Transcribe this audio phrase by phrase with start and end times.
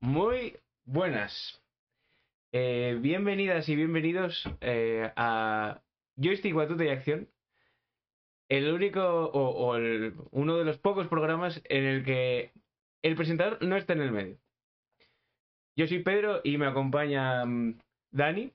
[0.00, 1.60] Muy buenas.
[2.52, 5.82] Eh, bienvenidas y bienvenidos eh, a
[6.16, 7.28] Joystick Batuta y Acción.
[8.48, 12.52] El único o, o el- uno de los pocos programas en el que
[13.02, 14.38] el presentador no está en el medio.
[15.76, 17.78] Yo soy Pedro y me acompaña mm,
[18.10, 18.52] Dani.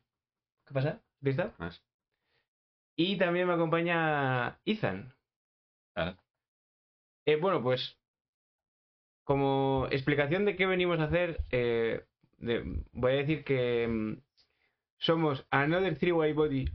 [0.66, 1.02] ¿Qué pasa?
[1.22, 1.54] ¿Lista?
[1.60, 1.82] Más.
[2.96, 5.14] Y también me acompaña Ethan.
[7.26, 7.98] Eh, bueno, pues
[9.24, 12.06] como explicación de qué venimos a hacer, eh,
[12.92, 14.18] voy a decir que mm,
[14.98, 16.66] somos Another Three White, Body,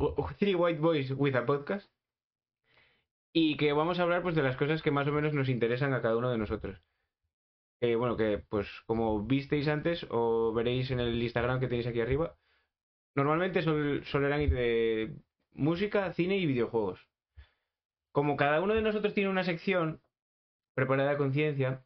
[0.55, 1.91] White Boys with a Podcast
[3.33, 5.93] y que vamos a hablar pues de las cosas que más o menos nos interesan
[5.95, 6.81] a cada uno de nosotros.
[7.81, 12.37] Bueno, que pues como visteis antes o veréis en el Instagram que tenéis aquí arriba,
[13.15, 15.15] normalmente sol- solrán ir de
[15.53, 17.07] música, cine y videojuegos.
[18.11, 20.01] Como cada uno de nosotros tiene una sección
[20.75, 21.85] preparada a conciencia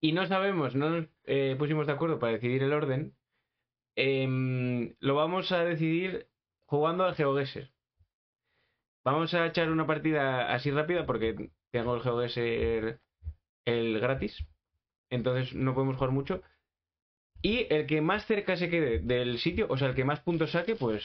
[0.00, 3.14] y no sabemos, no nos eh, pusimos de acuerdo para decidir el orden,
[3.96, 6.28] em, lo vamos a decidir
[6.66, 7.70] jugando al GeoGuessr.
[9.04, 13.00] Vamos a echar una partida así rápida porque tengo el GeoGuessr
[13.66, 14.46] el gratis,
[15.10, 16.42] entonces no podemos jugar mucho.
[17.42, 20.52] Y el que más cerca se quede del sitio, o sea, el que más puntos
[20.52, 21.04] saque, pues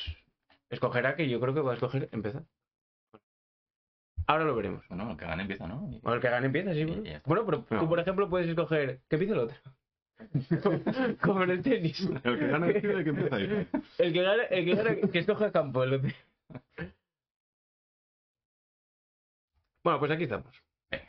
[0.69, 2.45] escogerá que yo creo que va a escoger empezar.
[4.27, 4.87] Ahora lo veremos.
[4.89, 5.87] Bueno, el que gane empieza, ¿no?
[5.91, 6.85] Y- O el que gane empieza, sí.
[6.85, 9.57] Bueno, bueno pero tú, por ejemplo, puedes escoger que empiece el otro.
[11.21, 11.99] Como en el tenis.
[12.23, 13.67] El que gana decide que empieza ahí.
[13.97, 15.83] El que gane, el que, gane, que escoja campo.
[15.83, 16.09] el otro.
[19.83, 20.51] Bueno, pues aquí estamos.
[20.89, 21.05] Venga.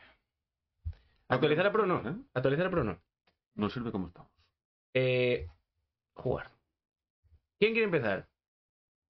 [1.29, 2.07] ¿Actualizar a Pro no?
[2.09, 2.15] ¿Eh?
[2.35, 3.01] ¿Actualizar a Pro no?
[3.55, 4.31] No sirve como estamos.
[4.95, 5.49] Eh,
[6.15, 6.51] jugar.
[7.59, 8.29] ¿Quién quiere empezar?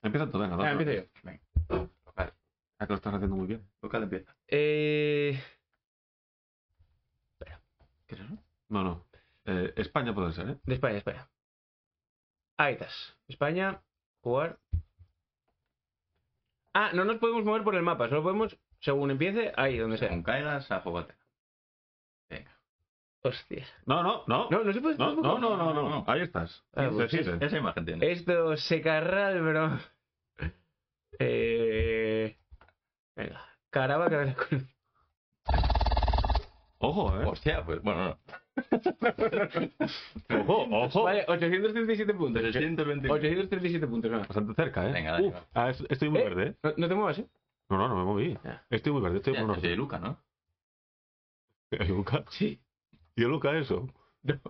[0.02, 0.56] Empieza tú, venga.
[0.60, 1.08] Ah, empiezo yo.
[1.24, 1.40] Venga.
[2.78, 3.66] Ya que lo estás haciendo muy bien.
[3.82, 4.36] Local empieza.
[4.48, 5.40] Eh,
[8.06, 8.36] ¿Qué es eso?
[8.68, 9.06] No, no.
[9.46, 10.58] Eh, España puede ser, ¿eh?
[10.62, 11.28] de España, España.
[12.58, 13.16] Ahí estás.
[13.28, 13.80] España,
[14.20, 14.58] jugar.
[16.74, 20.08] Ah, no nos podemos mover por el mapa, solo podemos, según empiece, ahí, donde sea.
[20.08, 21.14] Según caigas, a jugar.
[22.28, 22.50] Venga.
[23.22, 23.66] Hostia.
[23.86, 24.50] No, no, no.
[24.50, 24.98] No, no se puede.
[24.98, 26.04] No, no, no, no, no, no.
[26.06, 26.64] Ahí estás.
[26.74, 27.12] Ah, pues.
[27.14, 28.12] Esa imagen tiene.
[28.12, 29.78] Esto se carral, bro.
[31.18, 32.36] Eh...
[33.16, 33.40] Venga.
[33.70, 34.68] Caraba que con...
[36.78, 37.24] Ojo, ¿eh?
[37.24, 38.18] Hostia, pues bueno, no.
[40.46, 41.02] Ojo, ojo.
[41.04, 42.42] Vale, 837 puntos.
[42.42, 43.10] 320.
[43.10, 44.18] 837 puntos, no.
[44.20, 44.92] Bastante cerca, ¿eh?
[44.92, 45.46] Venga, dale, Uf, va.
[45.54, 46.24] ah, es- estoy muy ¿Eh?
[46.24, 46.54] verde, ¿eh?
[46.62, 47.26] No, no te muevas, ¿eh?
[47.70, 48.38] No, no, no me moví.
[48.44, 48.64] Ya.
[48.70, 50.18] Estoy muy verde, estoy Ya, por yo soy de Luca, ¿no?
[51.88, 52.24] Luca.
[52.30, 52.60] Sí.
[53.16, 53.88] Yo Luca eso.
[54.22, 54.40] No,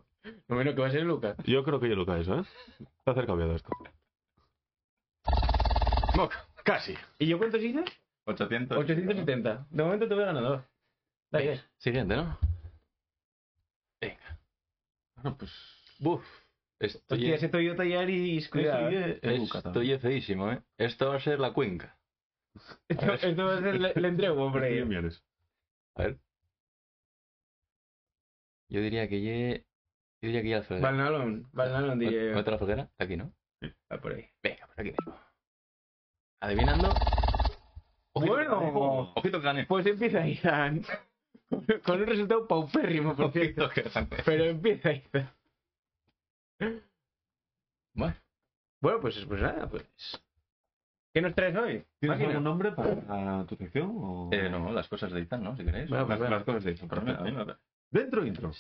[0.48, 1.37] no menos que va a ser Lucas.
[1.44, 2.44] Yo creo que yo Luca eso, ¿eh?
[2.81, 3.70] Está cerca cambiado esto.
[6.64, 6.94] Casi.
[7.20, 7.85] ¿Y yo cuántos hice?
[8.27, 8.77] 800.
[8.77, 9.67] 870.
[9.71, 10.65] De momento te voy ganando.
[11.31, 11.47] Dale.
[11.49, 12.39] Venga, Siguiente, ¿no?
[14.01, 14.39] Venga.
[15.15, 15.53] Bueno, pues.
[16.01, 16.25] Buf.
[16.79, 18.91] Estoy, Hostia, ese Toyota Yaris, cuidado.
[18.91, 19.19] ¿eh?
[19.23, 20.61] Es estoy feísimo, ¿eh?
[20.77, 21.97] Esto va a ser la cuenca.
[22.89, 24.75] Esto, esto va a ser le, le entrego por ahí.
[24.75, 25.23] Bien vienes.
[25.95, 26.19] A ver.
[28.69, 29.67] Yo diría que ye...
[30.21, 30.83] Yo diría que ya Alfredo.
[30.83, 31.49] Valnalón.
[31.53, 32.35] Valnalón, diré.
[32.35, 32.91] ¿Mete la foguera?
[32.99, 33.33] Aquí, ¿no?
[33.93, 34.29] Va por ahí.
[34.43, 35.19] Venga, por aquí mismo.
[36.41, 36.93] Adivinando.
[38.18, 38.61] Ojito Bueno.
[38.61, 39.12] que gane.
[39.14, 39.66] Ojito que gane.
[39.66, 40.83] Pues empieza Izan.
[41.85, 43.68] Con un resultado paupérrimo, por cierto.
[43.70, 43.85] Que.
[44.24, 45.31] Pero empieza Izan.
[47.94, 48.14] Bueno,
[48.81, 49.85] Bueno, pues, pues nada, pues.
[51.12, 51.85] ¿Qué nos traes hoy?
[51.98, 52.29] ¿Tienes Máquina.
[52.31, 53.90] algún nombre para tu sección?
[53.96, 54.29] O...
[54.33, 55.57] eh, no, las cosas de Izan, ¿no?
[55.57, 55.88] Si queréis.
[55.88, 57.59] Bueno, pues Las, las cosas de va-
[57.90, 58.52] Dentro intro.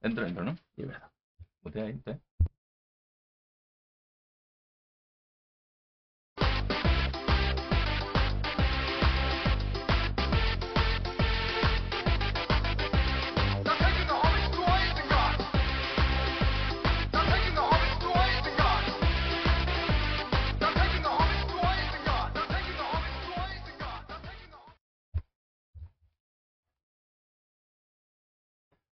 [0.00, 0.56] Entro, entro, ¿no?
[0.76, 1.10] Y verdad.
[1.62, 2.18] Mutea ahí, mutea.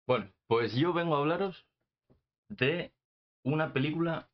[0.09, 1.67] Bueno, pues yo vengo a hablaros
[2.49, 2.91] de
[3.43, 4.27] una película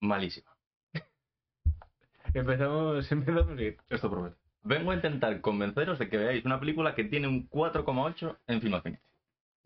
[0.00, 0.50] malísima.
[2.34, 3.76] Empezamos, empezamos bien.
[3.88, 4.34] Esto promete.
[4.64, 8.74] Vengo a intentar convenceros de que veáis una película que tiene un 4,8 en Film
[8.74, 9.02] Affinity.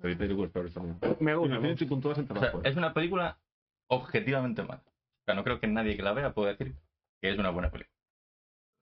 [0.02, 0.98] Ahorita hay que peor también.
[1.18, 1.58] Me gusta.
[1.58, 2.60] O sea, trabajo.
[2.62, 3.38] es una película
[3.86, 4.82] objetivamente mala.
[4.84, 6.74] O sea, no creo que nadie que la vea pueda decir
[7.22, 7.96] que es una buena película.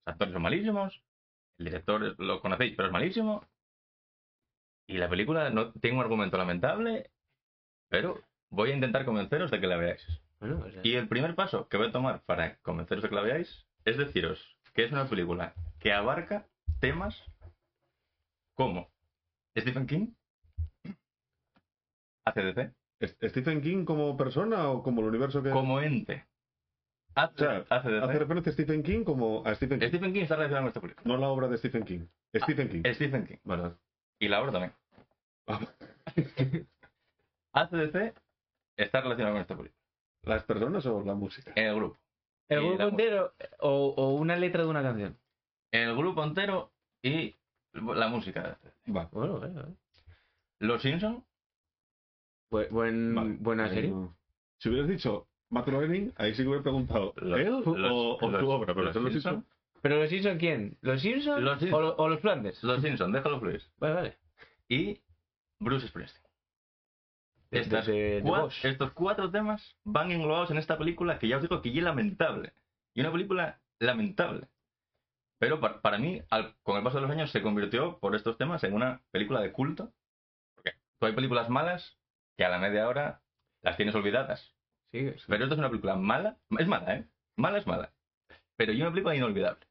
[0.04, 1.00] Los actores son malísimos,
[1.58, 3.44] el director lo conocéis, pero es malísimo.
[4.88, 7.10] Y la película no tiene un argumento lamentable,
[7.88, 8.20] pero
[8.50, 10.06] voy a intentar convenceros de que la veáis.
[10.40, 13.14] Bueno, o sea, Y el primer paso que voy a tomar para convenceros de que
[13.14, 16.46] la veáis es deciros que es una película que abarca
[16.80, 17.20] temas
[18.54, 18.90] como
[19.56, 20.08] Stephen King,
[22.26, 25.50] ACDC, ¿Es- ¿Stephen King como persona o como el universo que.?
[25.50, 26.26] Como ente.
[27.14, 29.88] O Hace, sea, hace de hace referencia a Stephen King como a Stephen King.
[29.88, 31.02] Stephen King está relacionado con esta película.
[31.06, 32.06] No la obra de Stephen King.
[32.34, 32.82] Stephen King.
[32.94, 33.36] Stephen King.
[33.44, 33.72] Vale.
[34.18, 34.72] Y la obra también.
[37.52, 38.14] ACDC
[38.76, 39.80] está relacionado con esta película.
[40.22, 41.52] ¿Las personas o la música?
[41.54, 41.98] El grupo.
[42.48, 45.16] ¿El Y grupo entero o, o una letra de una canción?
[45.70, 46.70] El grupo entero
[47.02, 47.34] y
[47.72, 48.58] la música.
[48.86, 49.74] Bueno, vale, vale.
[50.60, 51.22] Los Simpsons,
[52.50, 53.36] Bu- buen, vale.
[53.40, 53.90] buena serie.
[53.90, 54.14] no.
[54.58, 58.28] Si hubieras dicho Matt Groening, ahí sí que hubiera preguntado Los- ¿él o, los- o
[58.30, 58.72] los- su obra?
[58.74, 59.34] Pero los son los Simpson.
[59.34, 59.55] Simpsons.
[59.88, 60.76] ¿Pero los Simpsons quién?
[60.80, 61.82] ¿Los Simpsons Los o, Simpson.
[61.82, 62.62] lo- o los Flanders?
[62.64, 63.62] Los Simpsons, déjalo fluir.
[63.78, 64.18] Vale, vale.
[64.68, 65.00] Y
[65.60, 66.24] Bruce Springsteen.
[67.50, 68.64] De- Estas de- de cua- Bosch.
[68.64, 71.84] estos cuatro temas van englobados en esta película que ya os digo que ya es
[71.84, 72.52] lamentable.
[72.94, 74.48] Y una película lamentable.
[75.38, 78.36] Pero para, para mí, al- con el paso de los años, se convirtió por estos
[78.38, 79.92] temas en una película de culto.
[80.56, 81.96] Porque tú hay películas malas
[82.36, 83.20] que a la media hora
[83.62, 84.52] las tienes olvidadas.
[84.92, 85.24] Sí, sí.
[85.28, 86.38] Pero esta es una película mala.
[86.58, 87.04] Es mala, ¿eh?
[87.36, 87.92] Mala es mala.
[88.56, 89.66] Pero y una película inolvidable.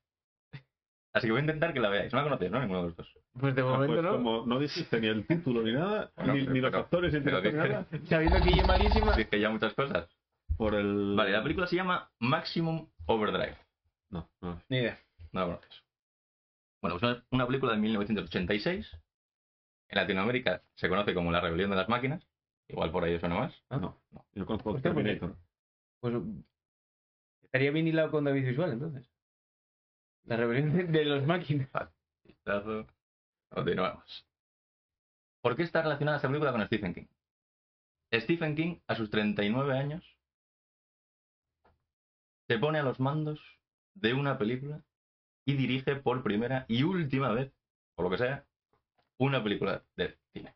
[1.16, 2.12] Así que voy a intentar que la veáis.
[2.12, 2.60] No la conocéis, ¿no?
[2.60, 3.08] Ninguno de los dos.
[3.40, 4.12] Pues de Ah, momento pues no.
[4.12, 7.14] como no dijiste ni el título ni nada, Bueno, ni, pero- ni los pero- actores
[7.14, 9.16] ni nada, Sabiendo que es malísima.
[9.16, 10.10] Dije ya muchas cosas.
[10.58, 11.16] por el...
[11.16, 13.58] Vale, la película se llama Maximum Overdrive.
[14.10, 14.62] No, no.
[14.70, 15.00] Ni idea.
[15.32, 15.84] No la conoces.
[16.82, 18.92] Bueno, pues es una película de 1986.
[19.90, 22.26] En Latinoamérica se conoce como La Rebelión de las Máquinas.
[22.68, 23.54] Igual por ahí suena más.
[23.70, 23.78] Ah.
[23.78, 24.26] No, no.
[24.34, 25.36] Yo conozco pues- Terminator.
[26.02, 26.14] Pues
[27.44, 29.10] estaría bien hilado con David Visual entonces.
[30.26, 31.70] La rebelión de, los máquinas.
[33.50, 34.28] Continuamos.
[35.42, 37.08] ¿Por qué está relacionada esta película con Stephen King?
[38.12, 40.18] Stephen King, a sus 39 años,
[42.48, 43.40] se pone a los mandos
[43.94, 44.82] de una película
[45.46, 47.54] y dirige por primera y última vez,
[47.96, 48.46] por lo que sea,
[49.18, 50.56] una película de cine.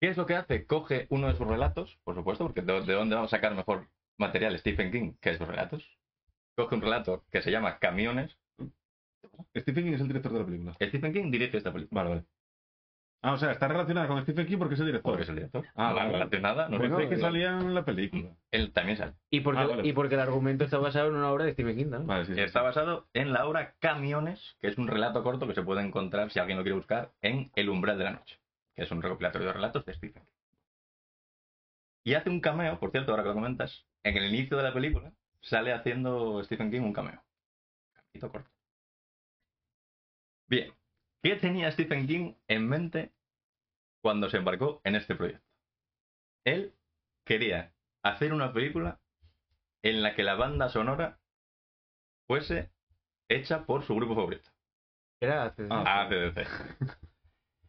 [0.00, 0.66] ¿Qué es lo que hace?
[0.66, 3.88] Coge uno de sus relatos, por supuesto, porque de, de dónde vamos a sacar mejor
[4.18, 5.98] material Stephen King que sus relatos.
[6.56, 8.36] Coge un relato que se llama Camiones.
[9.56, 10.72] Stephen King es el director de la película.
[10.74, 12.02] Stephen King dirige esta película.
[12.02, 12.26] Vale, vale.
[13.22, 15.10] Ah, o sea, está relacionada con Stephen King porque es el director.
[15.12, 15.64] Porque es el director.
[15.74, 16.12] Ah, no vale.
[16.12, 16.68] relacionada.
[16.68, 18.30] No Pensé sé que salía en la película.
[18.50, 19.12] Él también sale.
[19.30, 19.86] Y porque, Ah, vale.
[19.86, 22.06] y porque el argumento está basado en una obra de Stephen King también.
[22.06, 22.34] Vale, sí.
[22.34, 22.40] sí.
[22.40, 26.30] Está basado en la obra Camiones, que es un relato corto que se puede encontrar,
[26.30, 28.38] si alguien lo quiere buscar, en El umbral de la noche,
[28.74, 30.32] que es un recopilatorio de relatos de Stephen King.
[32.04, 34.72] Y hace un cameo, por cierto, ahora que lo comentas, en el inicio de la
[34.72, 35.12] película
[35.46, 37.22] sale haciendo Stephen King un cameo.
[37.92, 38.50] Cameito corto.
[40.48, 40.72] Bien,
[41.22, 43.12] ¿qué tenía Stephen King en mente
[44.02, 45.44] cuando se embarcó en este proyecto?
[46.44, 46.74] Él
[47.24, 49.00] quería hacer una película
[49.82, 51.18] en la que la banda sonora
[52.28, 52.70] fuese
[53.28, 54.50] hecha por su grupo favorito,
[55.20, 56.02] Era hace- Ah.
[56.02, 56.46] ACDC.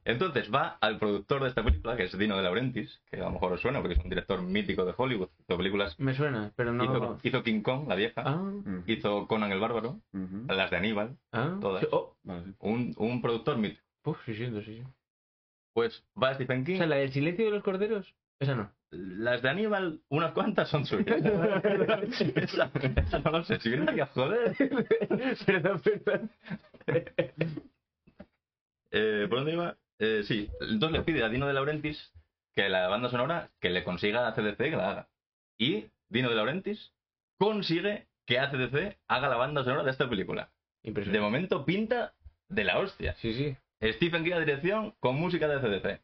[0.07, 3.31] Entonces va al productor de esta película, que es Dino de Laurentiis, que a lo
[3.31, 5.27] mejor os suena porque es un director mítico de Hollywood.
[5.37, 6.85] Hizo películas, Me suena, pero no.
[6.85, 8.41] hizo, hizo King Kong, la vieja, Ah,
[8.85, 9.99] hizo Conan el Bárbaro,
[10.47, 11.57] las de Aníbal, ah.
[11.59, 11.81] Todas.
[11.81, 12.15] Sí, oh,
[12.59, 13.81] un productor mítico.
[14.05, 14.83] uf, sí, sí, sí, sí.
[15.73, 16.75] Pues va Stephen King.
[16.75, 18.15] O sea, la del silencio de los corderos.
[18.39, 18.71] Esa no.
[18.91, 21.21] Las de Aníbal, unas cuantas son suyas.
[22.35, 24.55] esa, esa no lo sé, si viene aquí a joder.
[25.45, 26.31] perdón, perdón.
[28.91, 29.77] Eh, ¿Por dónde iba?
[29.99, 32.11] Eh, sí, entonces le pide a Dino de Laurentiis
[32.55, 35.09] que la banda sonora, que le consiga a CDC que la haga.
[35.59, 36.91] Y Dino de Laurentiis
[37.39, 40.51] consigue que ACDC haga la banda sonora de esta película.
[40.83, 41.21] De Impresionante.
[41.21, 42.13] momento pinta
[42.49, 43.15] de la hostia.
[43.15, 43.57] Sí, sí.
[43.93, 46.01] Stephen King a dirección con música de ACDC.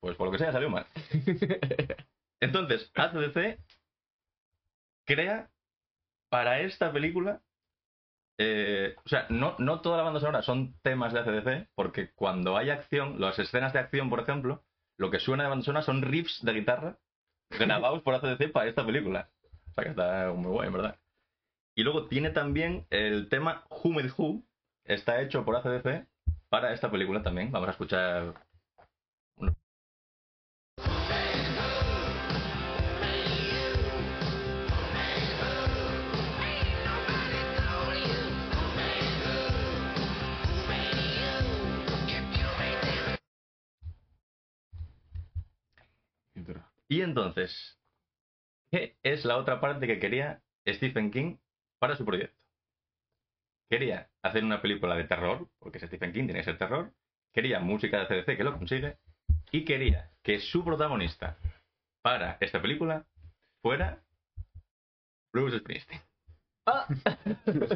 [0.00, 0.86] Pues por lo que sea salió mal.
[2.40, 3.58] Entonces, ACDC
[5.06, 5.50] crea
[6.30, 7.42] para esta película.
[8.42, 12.56] Eh, o sea, no, no toda la banda sonora son temas de ACDC, porque cuando
[12.56, 14.64] hay acción, las escenas de acción, por ejemplo,
[14.96, 16.98] lo que suena de banda sonora son riffs de guitarra
[17.50, 19.28] grabados por ACDC para esta película.
[19.68, 20.98] O sea que está muy guay, en verdad.
[21.74, 24.42] Y luego tiene también el tema Who Made Who,
[24.84, 26.06] está hecho por ACDC
[26.48, 27.52] para esta película también.
[27.52, 28.34] Vamos a escuchar.
[46.90, 47.78] Y entonces,
[48.72, 51.36] ¿qué es la otra parte que quería Stephen King
[51.78, 52.36] para su proyecto?
[53.70, 56.92] Quería hacer una película de terror, porque Stephen King, tiene que ser terror.
[57.32, 58.98] Quería música de CDC, que lo consigue.
[59.52, 61.36] Y quería que su protagonista
[62.02, 63.06] para esta película
[63.62, 64.02] fuera
[65.32, 66.02] Bruce Springsteen.
[66.66, 66.88] Ah.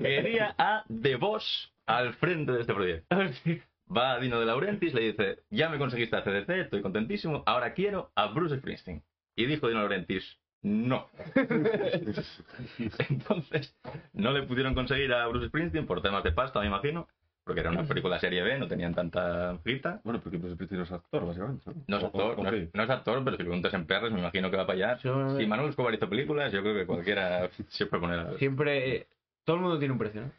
[0.01, 3.17] Quería a The Boss al frente de este proyecto.
[3.95, 7.75] va a Dino de Laurentiis, le dice, ya me conseguiste a CDC, estoy contentísimo, ahora
[7.75, 9.03] quiero a Bruce Springsteen.
[9.37, 11.09] Y dijo Dino de Laurentiis, no.
[13.09, 13.75] Entonces,
[14.13, 17.09] no le pudieron conseguir a Bruce Springsteen por temas de pasta, me imagino,
[17.45, 20.01] porque era una película serie B, no tenían tanta guita.
[20.05, 21.71] Bueno, porque Bruce Springsteen no es actor, básicamente.
[21.87, 22.57] No es actor, o- o no, sí.
[22.57, 24.77] es, no es actor, pero si le preguntas en perres, me imagino que va para
[24.93, 24.99] allá.
[25.03, 28.39] Yo- Si Manuel Escobar hizo películas, yo creo que cualquiera se puede poner a...
[28.39, 28.97] Siempre.
[28.97, 29.07] eh,
[29.45, 30.31] Todo el mundo tiene un precio, ¿no?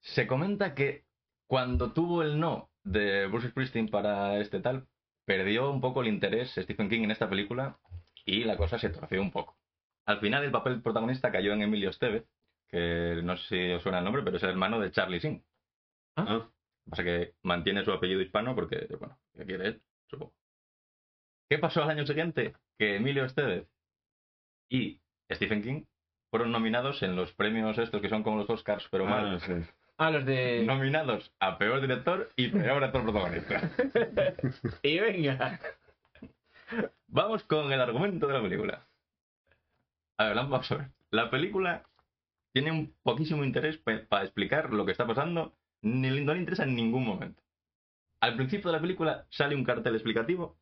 [0.00, 1.04] Se comenta que
[1.46, 4.86] cuando tuvo el no de Bruce Springsteen para este tal,
[5.24, 7.78] perdió un poco el interés Stephen King en esta película
[8.24, 9.56] y la cosa se torció un poco.
[10.06, 12.26] Al final el papel protagonista cayó en Emilio Estevez,
[12.68, 15.42] que no sé si os suena el nombre, pero es el hermano de Charlie Singh.
[16.16, 16.48] Ah,
[16.88, 19.82] Pasa que mantiene su apellido hispano porque, bueno, ¿qué quiere él?
[20.08, 20.34] Supongo.
[21.48, 22.54] ¿Qué pasó al año siguiente?
[22.78, 23.68] Que Emilio Estevez
[24.68, 25.84] y Stephen King
[26.30, 29.40] fueron nominados en los premios estos que son como los Oscars, pero ah, mal.
[29.40, 29.52] sí.
[30.00, 30.64] Ah, los de.
[30.64, 33.70] Nominados a peor director y peor actor protagonista.
[34.82, 35.60] Y venga.
[37.08, 38.86] Vamos con el argumento de la película.
[40.16, 40.90] A ver, vamos a ver.
[41.10, 41.84] La película
[42.54, 46.76] tiene un poquísimo interés para explicar lo que está pasando, ni no le interesa en
[46.76, 47.42] ningún momento.
[48.22, 50.56] Al principio de la película sale un cartel explicativo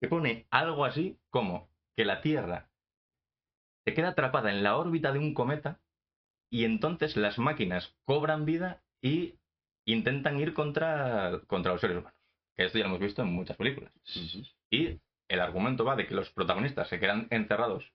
[0.00, 2.70] que pone algo así como que la Tierra
[3.84, 5.78] se queda atrapada en la órbita de un cometa
[6.50, 9.36] y entonces las máquinas cobran vida y
[9.84, 12.18] intentan ir contra, contra los seres humanos.
[12.56, 13.92] Que esto ya lo hemos visto en muchas películas.
[14.70, 17.92] Y el argumento va de que los protagonistas se quedan encerrados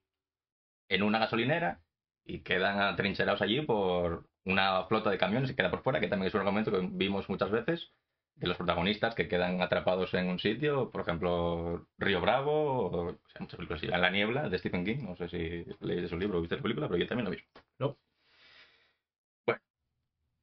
[0.89, 1.81] en una gasolinera
[2.25, 6.27] y quedan atrincherados allí por una flota de camiones y queda por fuera, que también
[6.27, 7.91] es un argumento que vimos muchas veces
[8.35, 13.29] de los protagonistas que quedan atrapados en un sitio, por ejemplo, Río Bravo, o, o
[13.29, 16.37] sea, muchas películas La Niebla, de Stephen King, no sé si leéis de su libro
[16.37, 17.37] o viste la película, pero yo también lo vi.
[17.79, 17.97] No.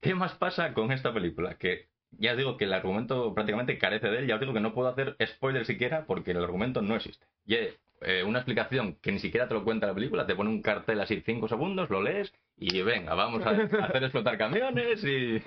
[0.02, 1.56] ¿Qué más pasa con esta película?
[1.56, 4.60] Que ya os digo que el argumento prácticamente carece de él, ya os digo que
[4.60, 7.26] no puedo hacer spoiler siquiera porque el argumento no existe.
[7.46, 10.60] Y eh, una explicación que ni siquiera te lo cuenta la película, te pone un
[10.60, 13.50] cartel así 5 segundos, lo lees y venga, vamos a
[13.84, 15.40] hacer explotar camiones y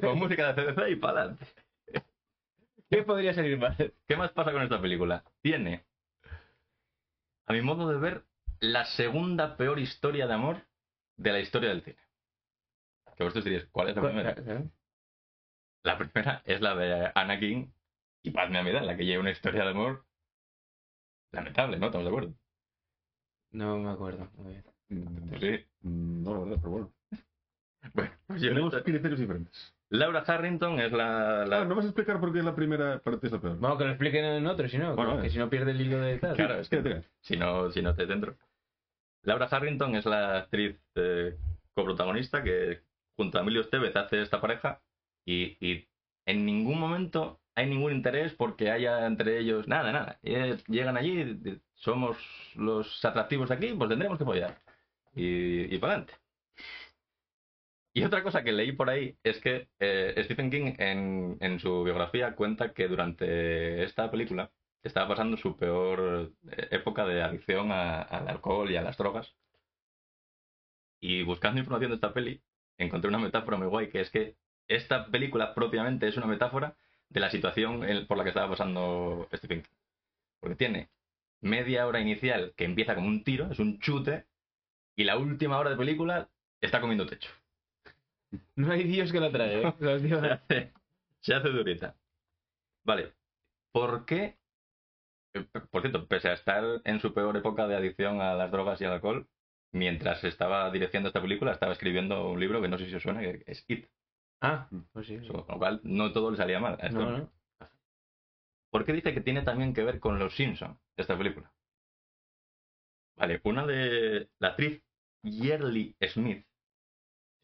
[0.00, 1.46] con música de CDC y para adelante.
[2.90, 3.94] ¿Qué podría salir mal?
[4.06, 5.24] ¿Qué más pasa con esta película?
[5.40, 5.84] Tiene,
[7.46, 8.24] a mi modo de ver,
[8.60, 10.58] la segunda peor historia de amor
[11.16, 11.96] de la historia del cine.
[13.16, 14.34] Que vosotros diréis, ¿cuál es la primera?
[15.84, 17.72] La primera es la de Anakin
[18.22, 20.04] y Padme Amidala, la que lleva una historia de amor
[21.32, 21.86] lamentable, ¿no?
[21.86, 22.34] ¿Estamos de acuerdo?
[23.50, 24.28] No me acuerdo.
[24.36, 24.64] muy bien.
[25.40, 25.64] Sí.
[25.88, 26.92] mm, No, la verdad, pero bueno.
[27.94, 29.74] Bueno, pues yo Tenemos no- criterios diferentes.
[29.90, 31.44] Laura Harrington es la...
[31.46, 33.58] la- Ah, ¿no vas a explicar por qué la primera parte es la peor?
[33.58, 34.94] Vamos, que lo expliquen en otro, si no.
[34.94, 35.30] Bueno, que eh.
[35.30, 36.36] si no pierde el hilo de tal.
[36.36, 38.36] Claro, es que si no, si no te dentro.
[39.24, 41.36] Laura Harrington es la actriz eh,
[41.74, 42.80] coprotagonista que
[43.16, 44.82] junto a Emilio Estevez hace esta pareja
[45.24, 45.86] y,
[46.26, 50.20] en ningún momento hay ningún interés porque haya entre ellos nada, nada.
[50.22, 51.40] Llegan allí,
[51.74, 52.16] somos
[52.54, 54.62] los atractivos de aquí, pues tendremos que apoyar.
[55.14, 56.14] Y, y para adelante.
[57.94, 62.34] Y otra cosa que leí por ahí es que eh, Stephen King en, su biografía
[62.34, 64.50] cuenta que durante esta película
[64.82, 69.34] estaba pasando su peor eh, época de adicción al alcohol y a las drogas.
[71.00, 72.42] Y buscando información de esta peli,
[72.84, 74.34] encontré una metáfora muy guay, que es que
[74.68, 76.74] esta película propiamente es una metáfora
[77.08, 79.70] de la situación en- por la que estaba pasando Stephen King.
[80.40, 80.88] Porque tiene
[81.40, 84.26] media hora inicial que empieza como un tiro, es un chute,
[84.96, 86.28] y la última hora de película
[86.60, 87.30] está comiendo techo.
[88.56, 89.72] No hay Dios que la trague, ¿eh?
[89.78, 90.72] Se hace,
[91.20, 91.94] se hace durita.
[92.84, 93.12] Vale.
[93.72, 94.36] ¿Por qué?
[95.34, 98.80] eh, Por cierto, pese a estar en su peor época de adicción a las drogas
[98.80, 99.26] y al alcohol,
[99.72, 103.20] mientras estaba dirigiendo esta película, estaba escribiendo un libro que no sé si os suena,
[103.20, 103.86] que es It.
[104.40, 105.18] Ah, pues sí.
[105.26, 106.74] Con lo cual, no todo le salía mal.
[106.80, 107.30] a este No.
[108.70, 111.52] ¿Por qué dice que tiene también que ver con los Simpson esta película?
[113.16, 114.82] Vale, una de la actriz
[115.22, 116.46] Yearly Smith,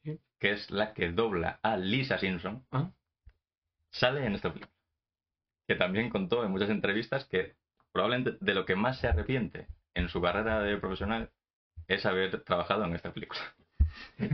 [0.02, 0.18] Sí.
[0.38, 2.90] que es la que dobla a Lisa Simpson, Ah.
[3.90, 4.74] sale en esta película.
[5.66, 7.56] Que también contó en muchas entrevistas que
[7.92, 11.30] probablemente de lo que más se arrepiente en su carrera de profesional
[11.88, 13.40] es haber trabajado en esta película.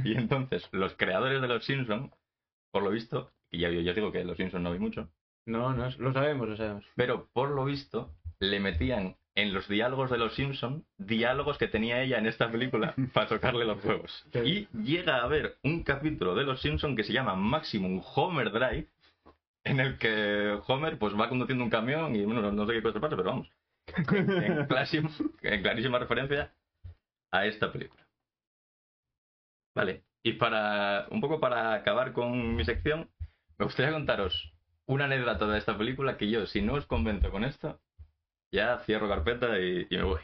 [0.05, 2.11] y entonces, los creadores de los Simpson,
[2.71, 5.09] por lo visto, y ya yo digo que los Simpson no vi mucho,
[5.47, 6.85] No, no, lo sabemos, lo sabemos.
[6.97, 12.03] pero por lo visto le metían en los diálogos de los Simpson diálogos que tenía
[12.03, 14.27] ella en esta película para tocarle los huevos.
[14.45, 18.89] Y llega a haber un capítulo de los Simpson que se llama Maximum Homer Drive,
[19.65, 22.83] en el que Homer pues va conduciendo un camión y bueno, no, no sé qué
[22.83, 23.51] cosa pasa, pero vamos.
[23.87, 25.11] En, clarísima,
[25.43, 26.53] en clarísima referencia
[27.35, 28.07] a esta película.
[29.75, 33.11] Vale, y para un poco para acabar con mi sección,
[33.59, 34.55] me gustaría contaros
[34.87, 37.81] una anécdota de esta película que yo, si no os convenzo con esto,
[38.53, 40.21] ya cierro carpeta y, me voy.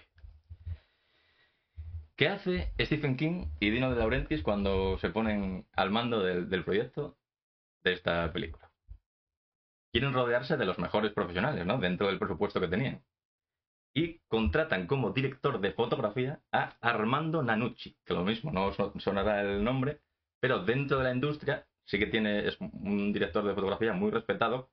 [2.14, 6.64] ¿Qué hace Stephen King y Dino de Laurentiis cuando se ponen al mando del, del
[6.64, 7.18] proyecto
[7.82, 8.70] de esta película?
[9.90, 11.78] Quieren rodearse de los mejores profesionales, ¿no?
[11.78, 13.02] Dentro del presupuesto que tenían.
[13.94, 19.64] Y contratan como director de fotografía a Armando Nanucci, que lo mismo, no sonará el
[19.64, 20.00] nombre,
[20.40, 24.70] pero dentro de la industria sí que tiene, es un director de fotografía muy respetado,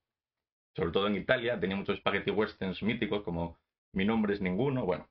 [0.75, 3.57] sobre todo en Italia, tenía muchos spaghetti westerns míticos como
[3.93, 5.09] Mi nombre es ninguno, bueno.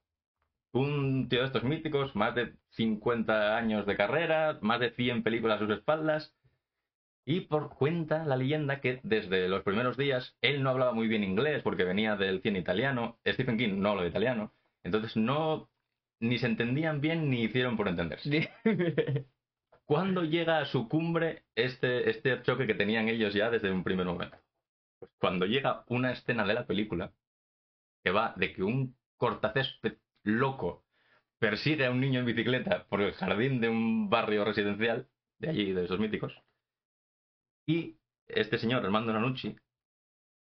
[0.73, 5.57] Un tío de estos míticos, más de 50 años de carrera, más de 100 películas
[5.57, 6.37] a sus espaldas,
[7.27, 11.25] y por cuenta la leyenda que desde los primeros días él no hablaba muy bien
[11.25, 15.69] inglés porque venía del cine italiano, Stephen King no habla italiano, entonces no
[16.21, 18.51] ni se entendían bien ni hicieron por entenderse.
[19.85, 24.07] ¿Cuándo llega a su cumbre este, este choque que tenían ellos ya desde un primer
[24.07, 24.39] momento?
[25.01, 27.13] Pues cuando llega una escena de la película
[28.05, 30.85] que va de que un cortacésped loco
[31.41, 35.09] persigue a un niño en bicicleta por el jardín de un barrio residencial,
[35.39, 36.33] de allí, de esos míticos,
[37.67, 37.97] y
[38.29, 39.57] este señor, Armando Nanucci,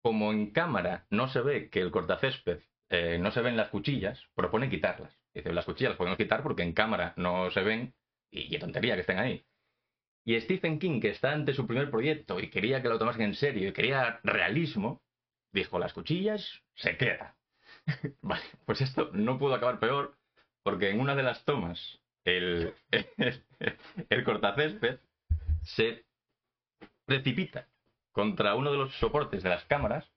[0.03, 4.21] como en cámara no se ve que el cortacésped, eh, no se ven las cuchillas,
[4.35, 5.17] propone quitarlas.
[5.35, 7.95] Dice, las cuchillas las podemos quitar porque en cámara no se ven
[8.31, 9.45] y qué tontería que estén ahí.
[10.25, 13.35] Y Stephen King, que está ante su primer proyecto y quería que lo tomasen en
[13.35, 15.03] serio y quería realismo,
[15.53, 17.37] dijo, las cuchillas se queda.
[18.23, 20.17] vale, pues esto no pudo acabar peor
[20.63, 22.75] porque en una de las tomas el,
[24.11, 24.99] el cortacésped
[25.63, 26.05] se
[27.11, 27.67] precipita
[28.13, 30.09] contra uno de los soportes de las cámaras,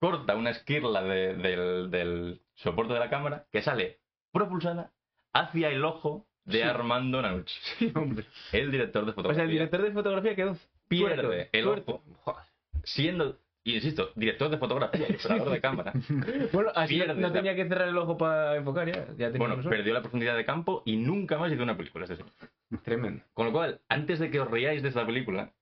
[0.00, 4.00] corta una esquirla de- del, del soporte de la cámara que sale
[4.32, 4.92] propulsada
[5.32, 6.62] hacia el ojo de Sí.
[6.62, 8.24] Armando Nanucci, Sí, hombre.
[8.52, 9.36] el director de O fotografía.
[9.36, 10.56] sea, el director de fotografía quedó
[10.88, 12.02] Pierde tuerto, el tuerto.
[12.24, 12.36] ojo.
[12.82, 15.92] Siendo, insisto, director de fotografía y operador de cámara.
[16.52, 19.06] Bueno, así Pierde no la- tenía que cerrar el ojo para enfocar ya.
[19.16, 22.04] ya tenía Bueno, perdió la profundidad de campo y nunca más hizo una película.
[22.06, 22.24] este.
[22.84, 23.22] Tremendo.
[23.34, 25.52] Con lo cual, antes de que os riáis de esta película,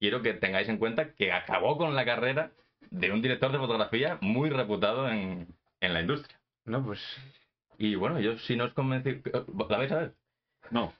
[0.00, 2.50] quiero que tengáis en cuenta que acabó con la carrera
[2.90, 5.48] de un director de fotografía muy reputado en,
[5.80, 6.38] en la industria.
[6.64, 7.00] No, pues.
[7.78, 9.20] Y bueno, yo si no os convencí...
[9.68, 10.14] ¿La vais a ver?
[10.70, 10.92] No.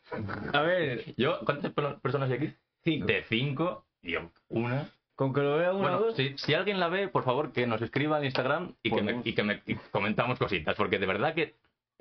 [0.52, 2.54] A ver, Yo, ¿cuántas pe- personas hay aquí?
[2.82, 3.06] cinco.
[3.06, 4.88] De cinco, yo una.
[5.14, 6.16] Con que lo vea una o Bueno, dos.
[6.16, 9.02] si, si alguien la ve, por favor, que nos escriba en Instagram y que, me,
[9.02, 9.26] Podemos.
[9.26, 11.54] y que me y comentamos cositas, porque de verdad que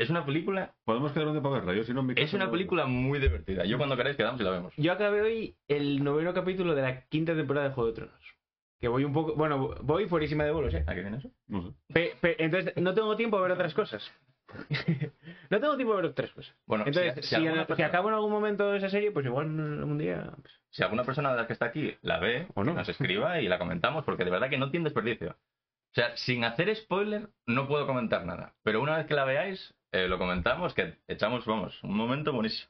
[0.04, 1.74] es una película, Podemos quedar donde para verla.
[1.74, 3.66] Yo, si no, en mi es una no- película muy divertida.
[3.66, 4.74] Yo cuando queráis quedamos y la vemos.
[4.78, 8.36] Yo acabé hoy el noveno capítulo de la quinta temporada de Juego de Tronos.
[8.80, 9.36] Que voy un poco.
[9.36, 10.84] Bueno, voy fuerísima de bolos, ¿eh?
[10.86, 11.32] ¿A qué viene eso?
[11.48, 11.70] No sé.
[11.94, 14.12] Pe- pe- entonces, no tengo tiempo a ver otras cosas.
[15.50, 16.56] no tengo tiempo a ver otras cosas.
[16.66, 19.26] Bueno, Entonces, si, si, si alguna si persona- acabo en algún momento esa serie, pues
[19.26, 20.32] igual un día.
[20.42, 22.74] pues, si alguna persona de las que está aquí la ve, O no.
[22.74, 25.32] nos escriba y la comentamos, porque de verdad que no tiene desperdicio.
[25.32, 28.54] O sea, sin hacer spoiler, no puedo comentar nada.
[28.63, 32.69] Pero una vez que la veáis, eh, lo comentamos, que echamos, vamos, un momento buenísimo.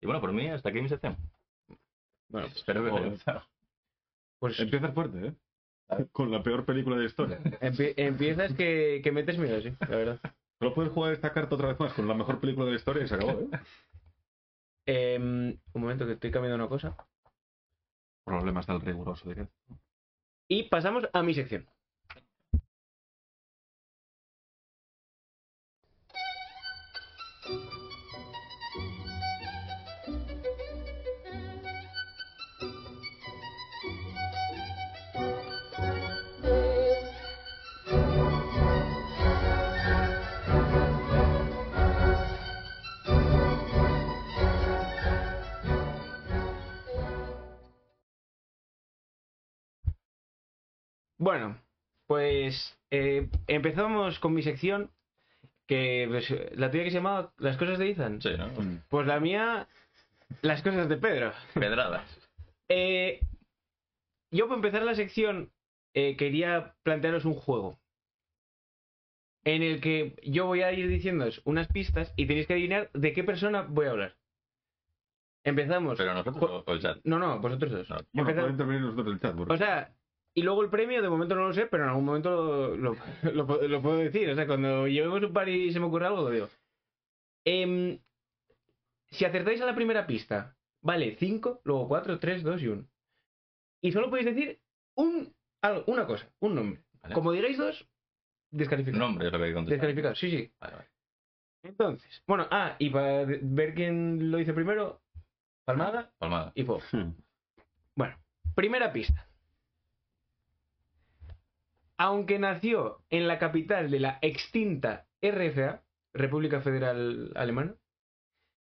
[0.00, 1.16] Y bueno, por mí, hasta aquí mi sección.
[2.30, 3.46] Bueno, pues, Espero que os haya
[4.38, 5.34] pues Empiezas fuerte, ¿eh?
[6.12, 7.38] Con la peor película de la historia.
[7.60, 10.20] empie- empiezas que, que metes miedo, sí, la verdad.
[10.60, 13.04] Solo puedes jugar esta carta otra vez más con la mejor película de la historia
[13.04, 13.48] y se acabó, ¿eh?
[14.90, 16.96] Em, un momento que estoy cambiando una cosa.
[18.24, 19.48] Problemas del riguroso de que.
[20.48, 21.66] Y pasamos a mi sección.
[51.28, 51.58] Bueno,
[52.06, 54.90] pues eh, empezamos con mi sección,
[55.66, 58.22] que pues, la tuya que se llamaba Las cosas de Ethan.
[58.22, 58.48] Sí, ¿no?
[58.88, 59.68] Pues la mía,
[60.40, 61.34] Las cosas de Pedro.
[61.52, 62.30] Pedradas.
[62.70, 63.20] Eh,
[64.30, 65.50] yo para empezar la sección
[65.92, 67.78] eh, quería plantearos un juego
[69.44, 73.12] en el que yo voy a ir diciéndoos unas pistas y tenéis que adivinar de
[73.12, 74.16] qué persona voy a hablar.
[75.44, 75.98] Empezamos.
[75.98, 76.98] Pero nosotros o, el chat.
[77.04, 77.90] No, no, vosotros dos.
[77.90, 77.96] No.
[78.14, 79.36] Bueno, Empezamos- pueden intervenir nosotros el chat.
[79.36, 79.92] porque- O sea,
[80.38, 82.96] y luego el premio, de momento no lo sé, pero en algún momento lo, lo,
[83.34, 84.28] lo puedo- lo puedo decir.
[84.30, 86.48] O sea, cuando llevemos un par y se me ocurre algo, lo digo.
[87.44, 87.98] Em,
[89.10, 92.84] si acertáis a la primera pista, vale 5, luego 4, 3, 2 y 1.
[93.82, 94.60] Y solo podéis decir
[94.96, 95.32] un,
[95.62, 96.82] algo, una cosa, un nombre.
[97.02, 97.14] Vale.
[97.14, 97.88] Como digáis dos,
[98.50, 98.98] descalificado.
[99.04, 99.78] Nombre es lo que hay que contestar.
[99.78, 100.52] Descalificado, sí, sí.
[100.60, 100.88] Vale, vale.
[101.62, 105.00] Entonces, bueno, ah, y para ver quién lo dice primero,
[105.64, 106.52] Palmada Palmada.
[106.54, 106.82] y Fuego.
[106.92, 107.12] Hmm.
[107.94, 108.16] Bueno,
[108.54, 109.27] primera pista.
[111.98, 115.82] Aunque nació en la capital de la extinta RFA,
[116.14, 117.74] República Federal Alemana,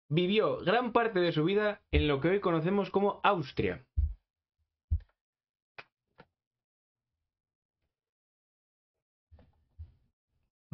[0.08, 3.84] vivió gran parte de su vida en lo que hoy conocemos como Austria.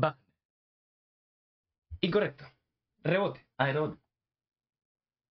[0.02, 0.18] Va.
[2.02, 2.44] Incorrecto.
[3.02, 3.40] Rebote.
[3.56, 3.98] Ah, era otro.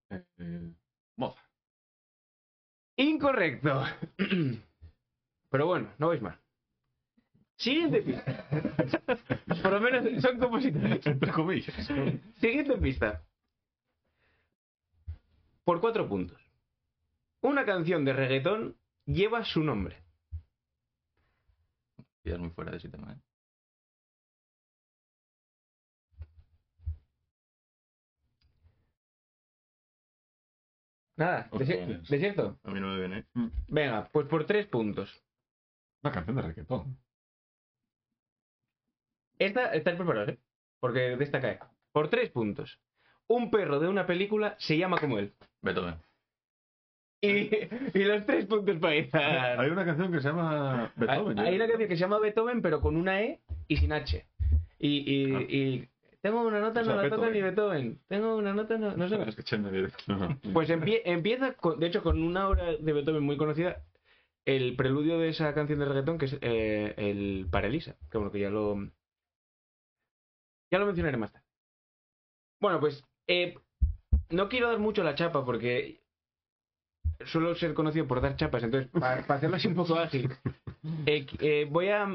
[0.09, 0.73] Eh,
[1.15, 1.47] Mozart.
[2.97, 3.83] Incorrecto.
[5.49, 6.39] Pero bueno, no vais mal.
[7.61, 8.47] Siguiente pista.
[9.61, 11.05] Por lo menos son compositores.
[11.05, 11.75] Entre comillas.
[12.39, 13.23] Siguiente pista.
[15.63, 16.41] Por cuatro puntos.
[17.41, 20.03] Una canción de reggaetón lleva su nombre.
[22.23, 23.21] Es muy fuera de ese tema, ¿eh?
[31.15, 31.47] Nada,
[32.09, 32.59] desierto.
[32.63, 33.25] A mí no me viene.
[33.67, 35.23] Venga, pues por tres puntos.
[36.01, 36.97] Una canción de reggaetón.
[39.45, 40.37] Esta, estáis preparados, ¿eh?
[40.79, 41.59] Porque de esta cae.
[41.91, 42.79] Por tres puntos.
[43.27, 45.33] Un perro de una película se llama como él.
[45.61, 45.95] Beethoven.
[47.23, 47.49] Y,
[47.93, 49.59] y los tres puntos para esa.
[49.61, 51.39] Hay una canción que se llama Beethoven.
[51.39, 54.25] Hay, hay una canción que se llama Beethoven, pero con una E y sin H.
[54.79, 54.89] Y,
[55.29, 55.41] y, Ah.
[55.47, 55.87] y
[56.21, 57.33] tengo una nota, O sea, no la toca Beethoven.
[57.33, 57.99] ni Beethoven.
[58.07, 59.21] Tengo una nota, no, no sé.
[59.29, 59.87] Escuché en medio.
[60.07, 60.39] No, no.
[60.53, 63.83] Pues empie- empieza, con- de hecho, con una obra de Beethoven muy conocida,
[64.45, 68.31] el preludio de esa canción de reggaetón, que es eh, el Para Elisa, que bueno,
[68.31, 68.89] que ya lo...
[70.71, 71.45] Ya lo mencionaré más tarde.
[72.59, 73.55] Bueno, pues eh,
[74.29, 76.01] no quiero dar mucho la chapa porque
[77.25, 80.29] suelo ser conocido por dar chapas, entonces para, hacerlo así un poco ágil,
[81.05, 82.07] eh, eh, voy a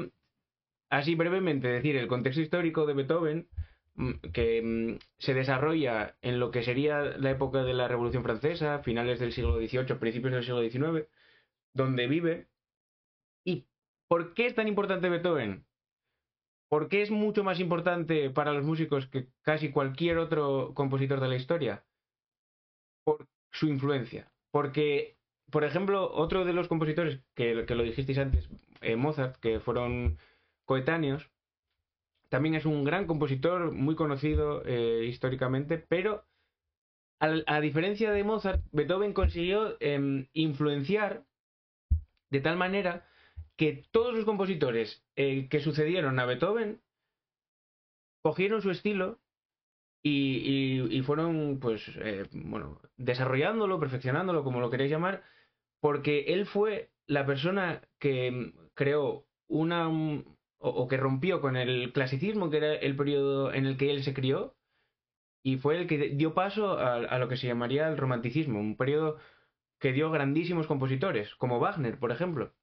[0.89, 3.47] así brevemente decir el contexto histórico de Beethoven,
[3.95, 8.79] mm, que mm, se desarrolla en lo que sería la época de la Revolución Francesa,
[8.79, 11.07] finales del siglo XVIII, principios del siglo XIX,
[11.73, 12.47] donde vive.
[13.43, 13.65] ¿Y
[14.07, 15.65] por qué es tan importante Beethoven?
[16.69, 21.27] ¿Por qué es mucho más importante para los músicos que casi cualquier otro compositor de
[21.27, 21.85] la historia?
[23.05, 24.31] Por su influencia.
[24.51, 25.17] Porque,
[25.49, 28.49] por ejemplo, otro de los compositores que, que lo dijisteis antes,
[28.81, 30.17] eh, Mozart, que fueron
[30.65, 31.29] coetáneos,
[32.29, 36.25] también es un gran compositor, muy conocido eh, históricamente, pero
[37.19, 41.23] a, diferencia de Mozart, Beethoven consiguió em, influenciar
[42.29, 43.07] de tal manera
[43.57, 46.81] que todos los compositores eh, que sucedieron a Beethoven
[48.21, 49.19] cogieron su estilo
[50.03, 55.23] y, fueron, pues, eh, bueno, desarrollándolo, perfeccionándolo, como lo queréis llamar,
[55.81, 60.23] porque él fue la persona que mm, creó una mm,
[60.59, 64.03] o, o que rompió con el clasicismo, que era el periodo en el que él
[64.03, 64.55] se crió,
[65.43, 68.77] y fue el que dio paso a, a lo que se llamaría el romanticismo, un
[68.77, 69.17] periodo
[69.79, 72.53] que dio grandísimos compositores, como Wagner, por ejemplo,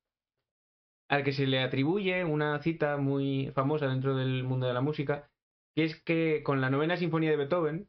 [1.09, 5.31] al que se le atribuye una cita muy famosa dentro del mundo de la música,
[5.75, 7.89] que es que con la novena sinfonía de Beethoven,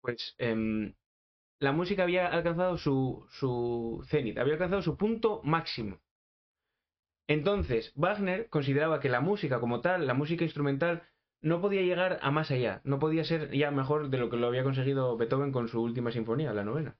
[0.00, 0.94] pues em,
[1.60, 6.00] la música había alcanzado su, su cenit, había alcanzado su punto máximo.
[7.26, 11.04] Entonces, Wagner consideraba que la música como tal, la música instrumental,
[11.40, 14.46] no podía llegar a más allá, no podía ser ya mejor de lo que lo
[14.46, 16.96] había conseguido Beethoven con su última sinfonía, la novena.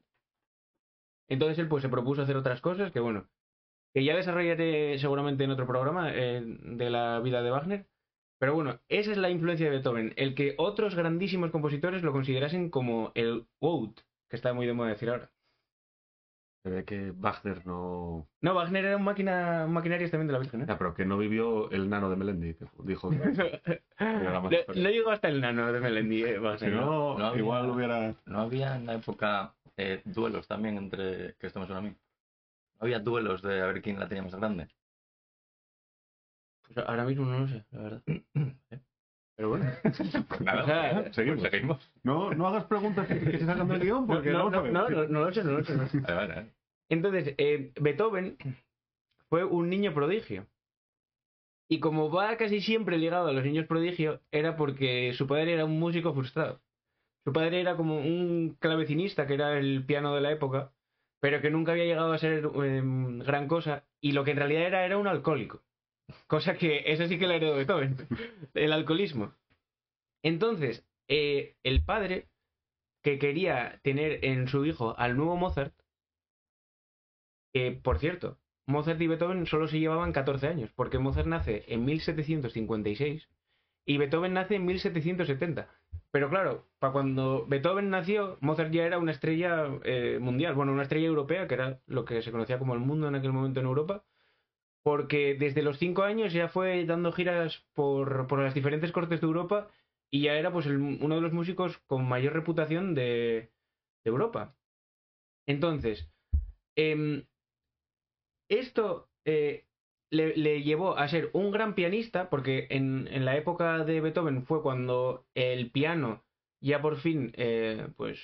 [1.29, 3.29] Entonces él pues se propuso hacer otras cosas que bueno,
[3.95, 7.87] que ya desarrollaré seguramente en otro programa eh, de la vida de Wagner.
[8.41, 12.69] Pero bueno, esa es la influencia de Beethoven, el que otros grandísimos compositores lo considerasen
[12.69, 15.31] como el GOAT, que está muy de moda decir ahora.
[16.65, 18.27] Se ve que Wagner no.
[18.41, 20.67] No, Wagner era un máquina, un maquinario también de la Virgen, ¿eh?
[20.69, 22.55] Ah, pero que no vivió el nano de Melendi.
[22.55, 23.17] que Dijo que.
[23.99, 26.73] Era más no, llegó hasta el nano de Melendi, eh, Si Wagner.
[26.73, 28.15] no, no había- igual hubiera.
[28.27, 31.35] ¿No había en la época eh, duelos también entre.
[31.39, 31.91] que esto me suena a mí?
[31.91, 31.97] ¿No
[32.79, 34.69] había duelos de a ver quién la tenía más grande?
[36.63, 38.03] Pues ahora mismo no lo sé, la verdad.
[39.37, 39.67] Pero bueno.
[40.29, 41.43] Pues nada, O sea, pues seguimos.
[41.43, 41.93] seguimos.
[42.03, 44.89] No, no hagas preguntas que, que se sacan del guion porque no, no, no, no,
[44.89, 45.75] no, no lo sé, no lo sé.
[45.75, 46.01] no lo sé.
[46.01, 46.55] Vale, vale, vale.
[46.89, 48.37] Entonces, eh, Beethoven
[49.29, 50.47] fue un niño prodigio.
[51.69, 55.65] Y como va casi siempre ligado a los niños prodigio, era porque su padre era
[55.65, 56.61] un músico frustrado.
[57.25, 60.74] Su padre era como un clavecinista, que era el piano de la época,
[61.25, 63.87] pero que nunca había llegado a ser em, gran cosa.
[63.99, 65.63] Y lo que en realidad era, era un alcohólico.
[66.27, 67.97] Cosa que, eso sí que la heredó Beethoven,
[68.53, 69.33] el alcoholismo.
[70.23, 72.29] Entonces, eh, el padre,
[73.03, 75.73] que quería tener en su hijo al nuevo Mozart,
[77.55, 81.87] que, por cierto, Mozart y Beethoven solo se llevaban 14 años, porque Mozart nace en
[81.87, 83.31] 1756
[83.87, 85.71] y Beethoven nace en 1770.
[86.11, 90.83] Pero claro, para cuando Beethoven nació, Mozart ya era una estrella eh, mundial, bueno, una
[90.83, 93.67] estrella europea, que era lo que se conocía como el mundo en aquel momento en
[93.67, 94.05] Europa.
[94.83, 99.27] porque desde los cinco años ya fue dando giras por, por las diferentes cortes de
[99.27, 99.71] Europa
[100.11, 103.53] y ya era pues uno de los músicos con mayor reputación de,
[104.05, 104.57] de Europa.
[105.47, 106.11] Entonces,
[106.77, 107.27] em,
[108.49, 109.67] esto eh,
[110.15, 114.47] le, le llevó a ser un gran pianista, porque en, en la época de Beethoven
[114.47, 116.25] fue cuando el piano
[116.61, 118.19] ya por fin eh, pues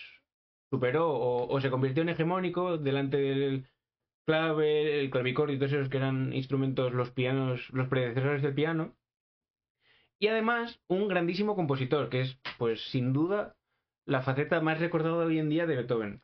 [0.71, 3.67] superó o, o se convirtió en hegemónico delante del
[4.27, 8.97] clave, el clavicordio y todos esos que eran instrumentos, los pianos, los predecesores del piano.
[10.19, 13.57] Y además, un grandísimo compositor, que es, pues, sin duda,
[14.07, 16.23] la faceta más recordada hoy en día de Beethoven.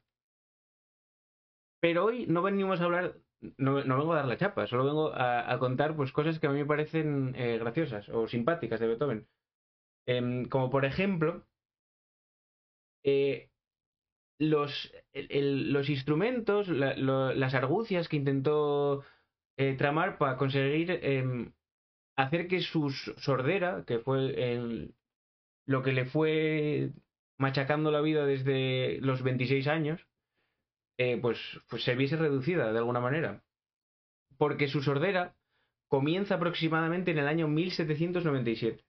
[1.80, 3.16] Pero hoy no venimos a hablar,
[3.58, 6.50] no, no vengo a dar la chapa, solo vengo a, contar pues cosas que a
[6.50, 9.26] mí me parecen eh, graciosas o simpáticas de Beethoven.
[10.06, 11.44] Em, como por ejemplo,
[13.04, 13.50] eh,
[14.38, 19.04] los, los instrumentos, las argucias que intentó
[19.56, 21.52] eh, tramar para conseguir em,
[22.16, 24.92] hacer que su sordera, que fue
[25.66, 26.92] lo que le fue
[27.38, 30.06] machacando la vida desde los 26 años,
[30.98, 31.38] eh, pues,
[31.68, 33.42] pues se viese reducida de alguna manera.
[34.38, 35.34] Porque su sordera
[35.88, 38.84] comienza aproximadamente en el año 1797.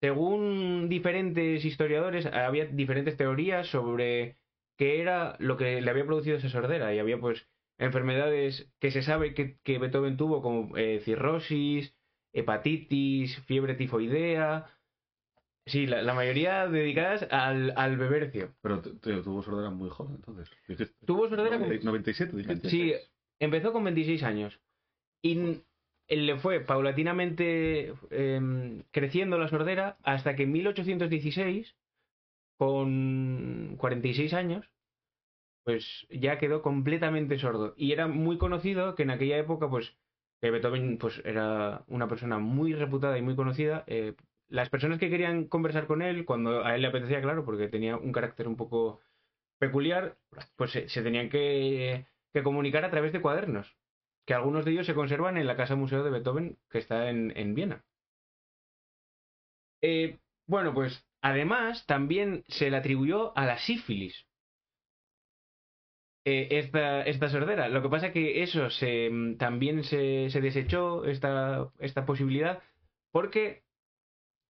[0.00, 4.38] Según diferentes historiadores, había diferentes teorías sobre
[4.78, 6.94] qué era lo que le había producido esa sordera.
[6.94, 7.46] Y había pues
[7.78, 11.94] enfermedades que se sabe que, que Beethoven tuvo, como eh, cirrosis,
[12.32, 14.66] hepatitis, fiebre tifoidea.
[15.70, 18.54] Sí, la, la mayoría dedicadas al, al bebercio.
[18.60, 20.50] Pero t- t- tuvo sordera muy joven, entonces.
[21.06, 22.68] Tuvo sordera con- 97, dijiste.
[22.70, 22.92] Sí,
[23.38, 24.60] empezó con 26 años.
[25.22, 25.62] Y
[26.08, 31.76] le fue paulatinamente em, creciendo la sordera hasta que en 1816,
[32.58, 34.66] con 46 años,
[35.64, 37.74] pues ya quedó completamente sordo.
[37.76, 39.94] Y era muy conocido que en aquella época, pues,
[40.40, 43.84] que Beethoven pues, era una persona muy reputada y muy conocida.
[43.86, 44.14] eh,
[44.50, 47.96] las personas que querían conversar con él, cuando a él le apetecía, claro, porque tenía
[47.96, 49.00] un carácter un poco
[49.58, 50.18] peculiar,
[50.56, 53.76] pues se, tenían que, que comunicar a través de cuadernos,
[54.26, 57.32] que algunos de ellos se conservan en la Casa Museo de Beethoven, que está en,
[57.36, 57.84] en Viena.
[59.82, 64.26] Eh, bueno, pues además también se le atribuyó a la sífilis
[66.24, 67.68] eh, esta, esta sordera.
[67.68, 72.62] Lo que pasa es que eso se, también se, se desechó, esta, esta posibilidad,
[73.12, 73.62] porque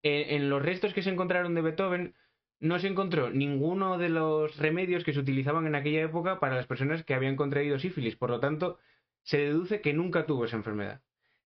[0.02, 2.14] eh, en los restos que se encontraron de Beethoven
[2.60, 6.66] no se encontró ninguno de los remedios que se utilizaban en aquella época para las
[6.66, 8.16] personas que habían contraído sífilis.
[8.16, 8.78] Por lo tanto,
[9.22, 11.02] se deduce que nunca tuvo esa enfermedad.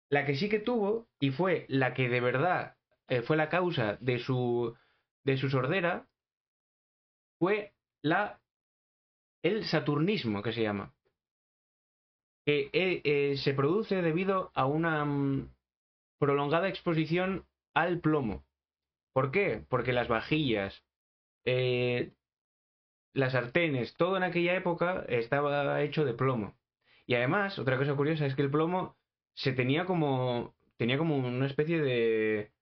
[0.08, 2.76] La que sí que tuvo, y fue la que de verdad
[3.08, 4.76] eh, fue la causa de su,
[5.24, 6.06] de su sordera,
[7.38, 7.72] fue
[8.02, 8.40] la,
[9.42, 10.92] el saturnismo, que se llama.
[12.44, 15.52] Que eh, se produce debido a una mm,
[16.18, 17.44] prolongada exposición
[17.76, 18.44] al plomo.
[19.12, 19.64] ¿Por qué?
[19.68, 20.82] Porque las vajillas,
[21.44, 22.12] eh,
[23.12, 26.56] las sartenes, todo en aquella época estaba hecho de plomo.
[27.06, 28.96] Y además, otra cosa curiosa es que el plomo
[29.34, 32.52] se tenía como tenía como una especie de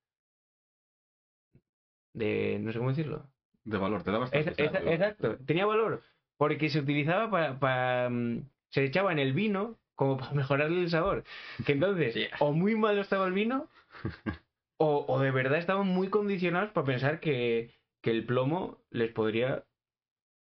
[2.12, 3.26] de no sé cómo decirlo.
[3.64, 4.62] De valor, te da bastante.
[4.62, 6.02] Exacto, tenía valor
[6.36, 10.90] porque se utilizaba para, para, mm, se echaba en el vino como para mejorarle el
[10.90, 11.24] sabor.
[11.64, 13.68] Que entonces, o muy malo estaba el vino,
[14.78, 17.70] o, de verdad estaban muy condicionados para pensar que,
[18.02, 19.64] que el plomo les podría,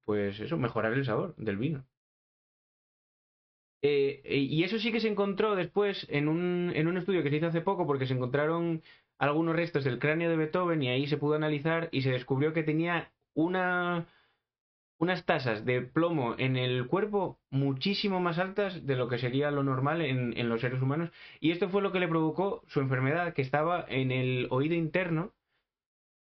[0.05, 1.87] pues eso, mejorar el sabor del vino.
[3.83, 7.37] Eh, y eso sí que se encontró después en un, en un estudio que se
[7.37, 8.83] hizo hace poco porque se encontraron
[9.18, 12.64] algunos restos del cráneo de Beethoven y ahí se pudo analizar y se descubrió que
[12.64, 14.09] tenía una,
[14.99, 19.62] unas tasas de plomo en el cuerpo muchísimo más altas de lo que sería lo
[19.62, 21.11] normal en, en los seres humanos.
[21.40, 25.32] Y esto fue lo que le provocó su enfermedad, que estaba en el oído interno,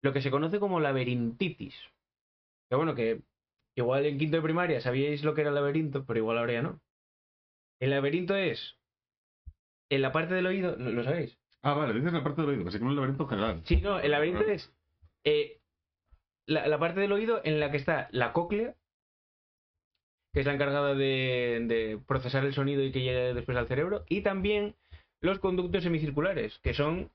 [0.03, 1.75] lo que se conoce como laberintitis.
[2.69, 3.23] Que bueno, que
[3.77, 6.63] igual en quinto de primaria sabíais lo que era el laberinto, pero igual ahora ya
[6.63, 6.81] no.
[7.81, 8.77] El laberinto es
[9.91, 11.39] en la parte del oído, ¿lo lo sabéis?
[11.63, 13.63] Ah, vale, dices la parte del oído, pensé que era un laberinto general.
[13.65, 14.71] Sí, no, el laberinto es
[15.25, 15.61] eh,
[16.47, 18.75] la, parte del oído en la que está la cóclea,
[20.33, 24.05] que es la encargada de, de procesar el sonido y que llegue después al cerebro,
[24.09, 24.75] y también
[25.21, 27.11] los conductos semicirculares, que son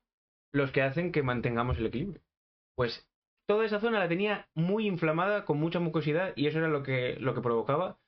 [0.51, 2.21] los que hacen que mantengamos el equilibrio.
[2.75, 3.07] Pues
[3.47, 7.17] toda esa zona la tenía muy inflamada, con mucha mucosidad, y eso era lo que,
[7.19, 7.99] lo que provocaba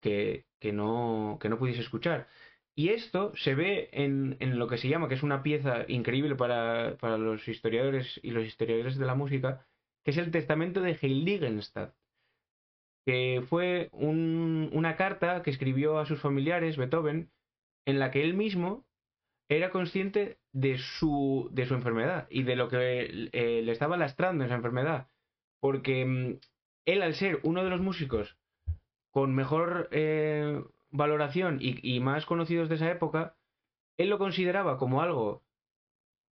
[0.00, 2.28] que, que, no, que no pudiese escuchar.
[2.74, 6.36] Y esto se ve en, en lo que se llama, que es una pieza increíble
[6.36, 9.66] para, para los historiadores y los historiadores de la música,
[10.08, 11.92] que es el testamento de Heiligenstadt,
[13.04, 17.30] que fue un- una carta que escribió a sus familiares, Beethoven,
[17.86, 18.86] en la que él mismo
[19.50, 24.46] era consciente de su, de su enfermedad y de lo que eh, le estaba lastrando
[24.46, 25.08] esa enfermedad.
[25.60, 26.38] Porque mm,
[26.86, 28.38] él, al ser uno de los músicos
[29.12, 30.58] con mejor eh,
[30.90, 33.36] valoración y, y más conocidos de esa época,
[33.98, 35.42] él lo consideraba como algo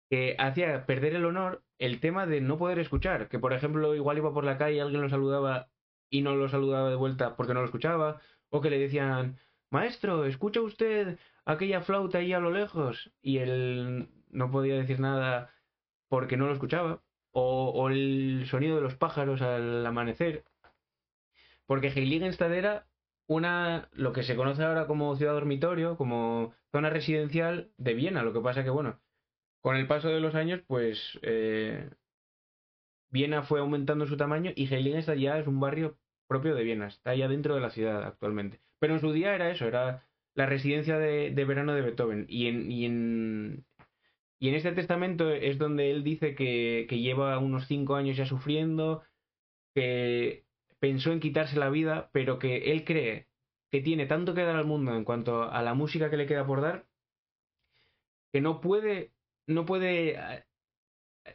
[0.10, 3.30] que hacía perder el honor el tema de no poder escuchar.
[3.30, 5.70] Que, por ejemplo, igual iba por la calle y alguien lo saludaba
[6.10, 8.22] y no lo saludaba de vuelta porque no lo escuchaba.
[8.50, 13.12] O que le decían, maestro, ¿escucha usted aquella flauta ahí a lo lejos?
[13.22, 15.54] Y él no podía decir nada
[16.10, 17.04] porque no lo escuchaba.
[17.32, 20.46] O, o el sonido de los pájaros al amanecer.
[21.66, 22.88] Porque Heiligenstadt era
[23.28, 28.24] una, lo que se conoce ahora como ciudad dormitorio, como zona residencial de Viena.
[28.24, 29.00] Lo que pasa que, bueno,
[29.66, 31.90] con el paso de los años, pues eh,
[33.10, 35.98] Viena fue aumentando su tamaño y Heiligenstadt ya es un barrio
[36.28, 38.62] propio de Viena, está ya dentro de la ciudad actualmente.
[38.78, 42.28] Pero en su día era eso, era la residencia de, verano de Beethoven.
[42.30, 43.66] Y en, y, en,
[44.38, 49.02] y en este testamento es donde él dice que lleva unos cinco años ya sufriendo,
[49.74, 50.46] que
[50.78, 53.30] pensó en quitarse la vida, pero que él cree
[53.72, 56.46] que tiene tanto que dar al mundo en cuanto a la música que le queda
[56.46, 56.86] por dar,
[58.32, 59.15] que no puede,
[59.48, 60.46] no puede eh,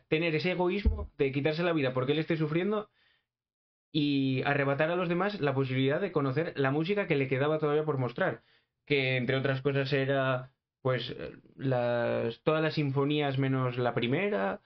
[0.08, 2.90] tener ese egoísmo de quitarse la vida porque él esté sufriendo
[3.92, 7.84] y arrebatar a los demás la posibilidad de conocer la música que le quedaba todavía
[7.84, 8.42] por mostrar,
[8.86, 10.52] que entre otras cosas era
[10.82, 11.14] pues
[11.56, 14.62] las todas las sinfonías menos la primera,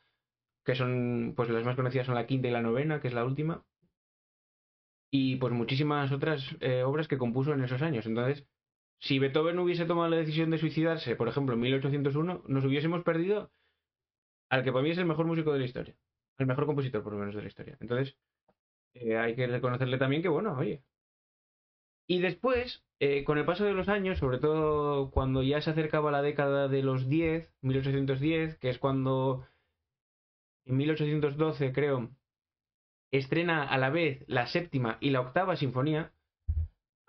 [0.64, 3.24] que son pues las más conocidas son la quinta y la novena, que es la
[3.24, 3.64] última,
[5.10, 8.04] y pues muchísimas otras eh, obras que compuso en esos años.
[8.04, 8.46] Entonces,
[8.98, 13.50] si Beethoven hubiese tomado la decisión de suicidarse, por ejemplo, en 1801, nos hubiésemos perdido
[14.48, 15.96] al que para mí es el mejor músico de la historia,
[16.38, 17.76] el mejor compositor por lo menos de la historia.
[17.80, 18.16] Entonces,
[18.94, 20.82] eh, hay que reconocerle también que, bueno, oye.
[22.06, 26.10] Y después, eh, con el paso de los años, sobre todo cuando ya se acercaba
[26.10, 29.46] la década de los 10, 1810, que es cuando,
[30.66, 32.10] en 1812 creo,
[33.10, 36.12] estrena a la vez la séptima y la octava sinfonía,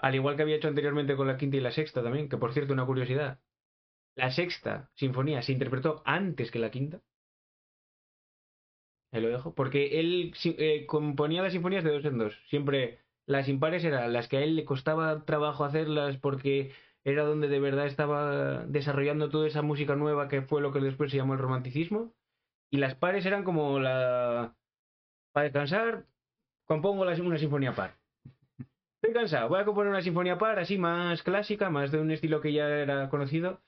[0.06, 2.53] al igual que había hecho anteriormente con la quinta y la sexta también, que por
[2.53, 3.39] cierto, una curiosidad,
[4.16, 7.01] la sexta sinfonía se interpretó antes que la quinta.
[9.12, 9.56] Ahí lo dejo.
[9.56, 12.39] Porque él eh, componía las sinfonías de dos en dos.
[12.49, 16.72] Siempre las impares eran las que a él le costaba trabajo hacerlas porque
[17.03, 21.10] era donde de verdad estaba desarrollando toda esa música nueva que fue lo que después
[21.10, 22.14] se llamó el romanticismo.
[22.70, 24.56] Y las pares eran como la...
[25.32, 26.06] Para descansar,
[26.68, 28.05] compongo una sinfonía par.
[29.06, 32.41] Estoy cansado, voy a componer una sinfonía par así más clásica, más de un estilo
[32.41, 33.62] que ya era conocido.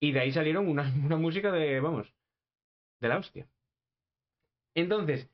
[0.00, 0.84] Y de ahí salieron una,
[1.18, 2.14] música de, vamos,
[3.00, 3.46] de la hostia.
[4.74, 5.28] Entonces,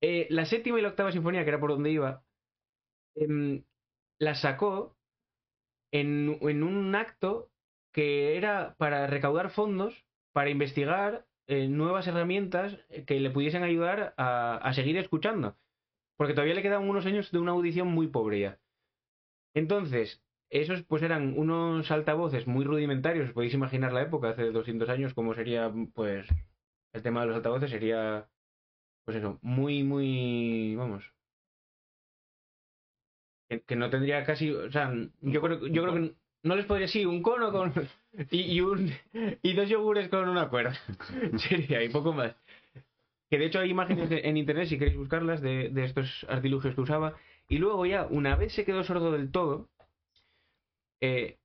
[0.00, 2.24] eh, la séptima y la octava sinfonía, que era por donde iba,
[3.16, 3.64] em,
[4.18, 4.96] la sacó
[5.92, 7.50] en, en un acto
[7.92, 14.56] que era para recaudar fondos para investigar eh, nuevas herramientas que le pudiesen ayudar a,
[14.56, 15.58] a seguir escuchando.
[16.16, 18.60] Porque todavía le quedaban unos años de una audición muy pobre ya.
[19.56, 23.28] Entonces, esos pues eran unos altavoces muy rudimentarios.
[23.28, 26.26] Os podéis imaginar la época, hace 200 años, cómo sería, pues,
[26.92, 28.28] el tema de los altavoces sería,
[29.04, 31.04] pues eso, muy, muy, vamos,
[33.48, 36.88] que, que no tendría casi, o sea, yo creo, yo creo que no les podría,
[36.88, 37.72] sí, un cono con
[38.30, 38.92] y, y un
[39.42, 40.74] y dos yogures con una cuerda,
[41.36, 42.36] sería y poco más.
[43.30, 46.80] Que de hecho hay imágenes en internet si queréis buscarlas de, de estos artilugios que
[46.80, 47.16] usaba
[47.48, 49.70] y luego ya una vez se quedó sordo del todo,
[51.00, 51.38] eh,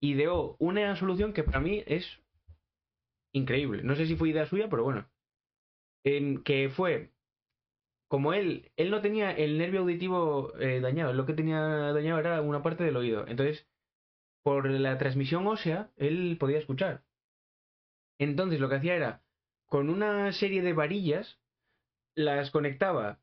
[0.00, 2.20] ideó una solución que para mí es
[3.32, 3.82] increíble.
[3.82, 5.08] No sé si fue idea suya, pero bueno,
[6.04, 7.12] en que fue
[8.08, 12.42] como él, él no tenía el nervio auditivo eh, dañado, lo que tenía dañado era
[12.42, 13.26] una parte del oído.
[13.26, 13.66] Entonces,
[14.42, 17.04] por la transmisión ósea, él podía escuchar.
[18.18, 19.22] Entonces, lo que hacía era,
[19.66, 21.40] con una serie de varillas,
[22.14, 23.21] las conectaba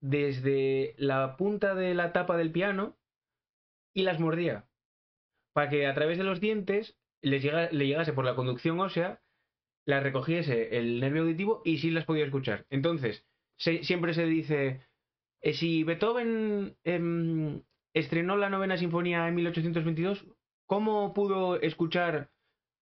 [0.00, 2.96] desde la punta de la tapa del piano
[3.94, 4.66] y las mordía.
[5.52, 9.20] Para que a través de los dientes les le llegase por la conducción ósea,
[9.84, 12.66] las recogiese el nervio auditivo y sí las podía escuchar.
[12.70, 13.24] Entonces,
[13.56, 14.82] siempre se dice,
[15.40, 17.62] eh, si Beethoven em,
[17.94, 20.26] estrenó la novena sinfonía en 1822,
[20.66, 22.30] ¿cómo pudo escuchar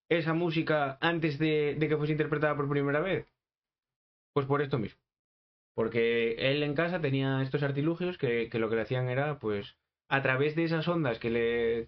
[0.09, 3.27] esa música antes de que fuese interpretada por primera vez?
[4.35, 5.06] Pues por esto mismo.
[5.77, 10.23] Porque él en casa tenía estos artilugios que, lo que le hacían era, pues, a
[10.23, 11.87] través de esas ondas que le,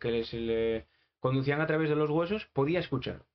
[0.49, 0.89] le-
[1.21, 3.27] conducían a través de los huesos, podía escuchar.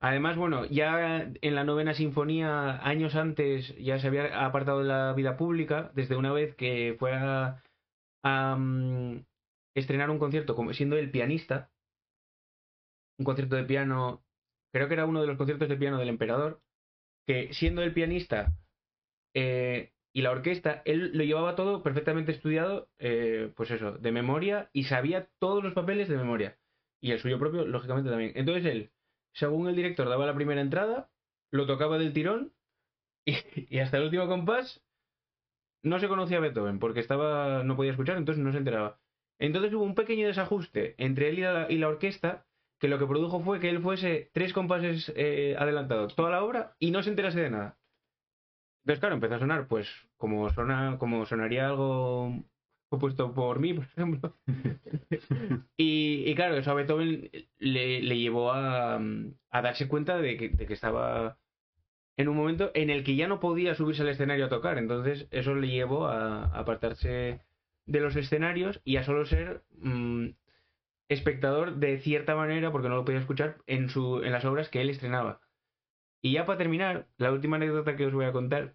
[0.00, 5.12] Además, bueno, ya en la novena sinfonía, años antes, ya se había apartado de la
[5.14, 7.62] vida pública, desde una vez que fue a,
[8.24, 9.24] a, mm,
[9.74, 11.70] estrenar un concierto como siendo el pianista,
[13.18, 14.22] un concierto de piano,
[14.72, 16.62] creo que era uno de los conciertos de piano del emperador,
[17.26, 18.52] que siendo el pianista
[19.34, 24.68] eh, y la orquesta, él lo llevaba todo perfectamente estudiado, eh, pues eso, de memoria,
[24.72, 26.58] y sabía todos los papeles de memoria.
[27.00, 28.32] Y el suyo propio, lógicamente, también.
[28.34, 28.92] Entonces él,
[29.32, 31.10] según el director daba la primera entrada,
[31.50, 32.52] lo tocaba del tirón,
[33.24, 34.82] y, hasta el último compás
[35.82, 39.00] no se conocía a Beethoven, porque estaba no podía escuchar, entonces no se enteraba.
[39.38, 42.46] Entonces hubo un pequeño desajuste entre él y la, y la orquesta,
[42.78, 46.76] que lo que produjo fue que él fuese tres compases eh, adelantado toda la obra
[46.78, 47.78] y no se enterase de nada.
[48.82, 52.44] Entonces, claro, empezó a sonar, pues, como suena, como sonaría algo
[52.88, 54.36] compuesto por mí, por ejemplo.
[55.76, 59.00] y, y claro, eso a Beethoven le, le llevó a,
[59.50, 61.38] darse cuenta de que, estaba
[62.16, 64.78] en un momento en el que ya no podía subirse al escenario a tocar.
[64.78, 67.40] Entonces, eso le llevó a, a apartarse
[67.86, 70.30] de los escenarios y a solo ser mm,
[71.08, 74.80] espectador de cierta manera, porque no lo podía escuchar en, su, en las obras que
[74.80, 75.40] él estrenaba.
[76.22, 78.74] Y ya para terminar, la última anécdota que os voy a contar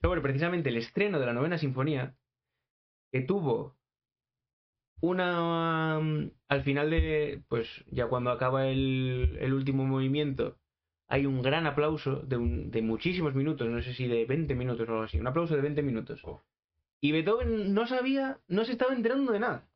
[0.00, 2.14] sobre precisamente el estreno de la novena sinfonía,
[3.12, 3.76] que tuvo
[5.00, 5.98] una...
[6.00, 7.42] mm, Al final de...
[7.48, 10.58] Pues ya cuando acaba el, el último movimiento,
[11.08, 14.88] hay un gran aplauso de, un- de muchísimos minutos, no sé si de 20 minutos
[14.88, 16.20] o algo así, un aplauso de 20 minutos.
[16.24, 16.40] Oh.
[17.00, 19.68] Y Beethoven no sabía, no se estaba enterando de nada.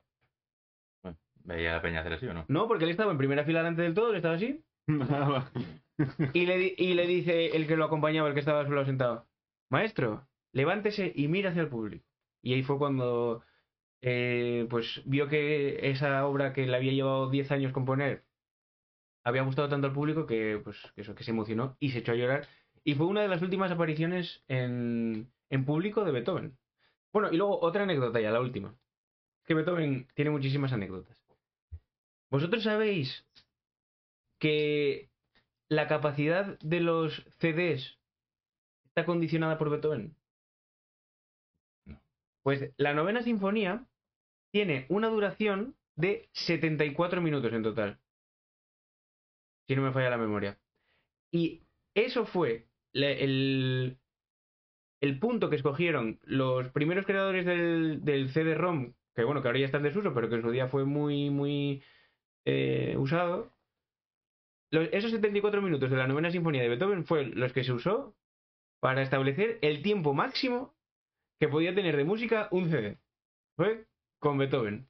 [1.02, 2.44] Bueno, ¿Veía a la peña hacer así o no?
[2.48, 4.64] No, porque él estaba en primera fila delante del todo, él estaba así,
[6.32, 9.26] y le, y le dice el que lo acompañaba, el que estaba lado sentado,
[9.70, 12.04] maestro, levántese y mira hacia el público.
[12.42, 13.42] Y ahí fue cuando
[14.02, 18.24] eh, pues vio que esa obra que le había llevado 10 años componer
[19.24, 22.12] había gustado tanto al público que pues que eso que se emocionó y se echó
[22.12, 22.46] a llorar
[22.84, 26.56] y fue una de las últimas apariciones en, en público de Beethoven.
[27.12, 28.76] Bueno, y luego otra anécdota ya, la última.
[29.44, 31.20] Que Beethoven tiene muchísimas anécdotas.
[32.30, 33.26] ¿Vosotros sabéis
[34.38, 35.10] que
[35.68, 37.98] la capacidad de los CDs
[38.84, 40.16] está condicionada por Beethoven?
[41.84, 42.00] No.
[42.42, 43.86] Pues la novena sinfonía
[44.52, 47.98] tiene una duración de 74 minutos en total.
[49.66, 50.58] Si no me falla la memoria.
[51.32, 51.62] Y
[51.94, 53.98] eso fue el,
[55.00, 59.66] el punto que escogieron los primeros creadores del, del CD-ROM, que bueno, que ahora ya
[59.66, 61.82] está en desuso, pero que en su día fue muy, muy
[62.44, 63.55] eh, usado.
[64.70, 68.14] Los- esos 74 minutos de la novena sinfonía de Beethoven fue los que se usó
[68.80, 70.74] para establecer el tiempo máximo
[71.40, 72.98] que podía tener de música un CD.
[73.56, 73.86] Fue
[74.18, 74.86] con Beethoven.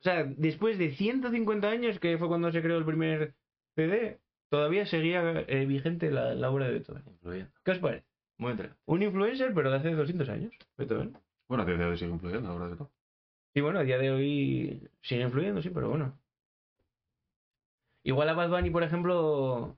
[0.00, 3.34] O sea, después de 150 años, que fue cuando se creó el primer
[3.74, 4.18] CD,
[4.48, 7.02] todavía seguía eh, vigente la, la obra de Beethoven.
[7.08, 7.50] Influyendo.
[7.64, 8.06] ¿Qué os parece?
[8.38, 8.82] Muy interesante.
[8.86, 11.16] Un influencer, pero de hace 200 años, Beethoven.
[11.48, 12.90] Bueno, a día de hoy sigue influyendo, ahora de todo.
[13.54, 16.16] Y bueno, a día de hoy sigue influyendo, sí, pero bueno.
[18.08, 19.76] Igual a Bad Bunny, por ejemplo.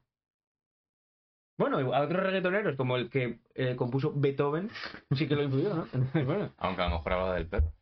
[1.58, 4.70] Bueno, a otros reggaetoneros, como el que eh, compuso Beethoven,
[5.10, 5.88] sí que lo influyó, ¿no?
[6.24, 6.54] Bueno.
[6.58, 7.72] Aunque a lo mejor hablaba del perro.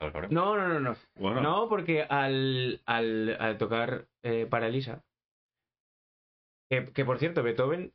[0.00, 0.10] No.
[0.30, 0.96] No, no, no, no.
[1.16, 5.04] Bueno, No, porque al, al, al tocar eh, para Elisa,
[6.70, 7.92] que, que por cierto, Beethoven,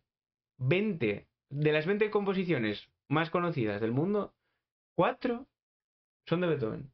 [0.60, 4.36] 20, de las 20 composiciones más conocidas del mundo,
[4.95, 5.48] 4
[6.28, 6.91] son de Beethoven.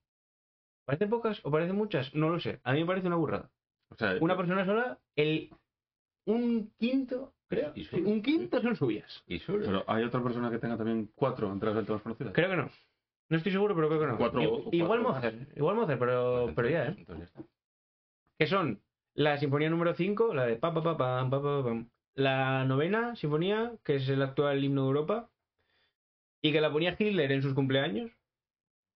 [0.85, 2.15] ¿Parecen pocas o parecen muchas?
[2.15, 2.61] No lo sé.
[2.63, 3.51] A mí me parece una burrada.
[3.93, 5.49] O sea, Una persona sola, el
[6.25, 7.71] un quinto, creo.
[7.75, 8.09] Y sí, solo.
[8.09, 9.23] un quinto son suyas.
[9.27, 9.65] Y solo.
[9.65, 12.33] pero hay otra persona que tenga también cuatro entre las más conocidas.
[12.33, 12.69] Creo que no.
[13.29, 14.17] No estoy seguro, pero creo que no.
[14.17, 15.01] Cuatro- I- cuatro igual.
[15.01, 16.95] Mozart, igual Mozart, pero, pero ya, ¿eh?
[16.97, 17.43] Entonces ya está.
[18.39, 18.81] que son
[19.15, 22.63] la sinfonía número 5, la de pa pa pa pam, pa pa pa pam, la
[22.65, 25.29] novena sinfonía, que es el actual himno de Europa,
[26.41, 28.11] y que la ponía Hitler en sus cumpleaños,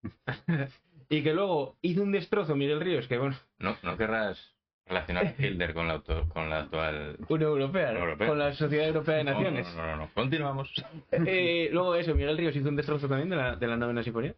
[1.09, 4.55] y que luego hizo un destrozo Miguel Ríos, que bueno, No, no querrás
[4.87, 7.17] relacionar a Hitler con la, auto- con la actual.
[7.27, 7.99] una europea, ¿no?
[7.99, 8.27] Europea.
[8.27, 9.67] con la Sociedad Europea de No, Naciones.
[9.75, 10.13] No, no, no, no.
[10.13, 10.71] Continuamos.
[11.11, 14.35] Eh, luego eso, Miguel Ríos hizo un destrozo también de la, de la novena sinfonía.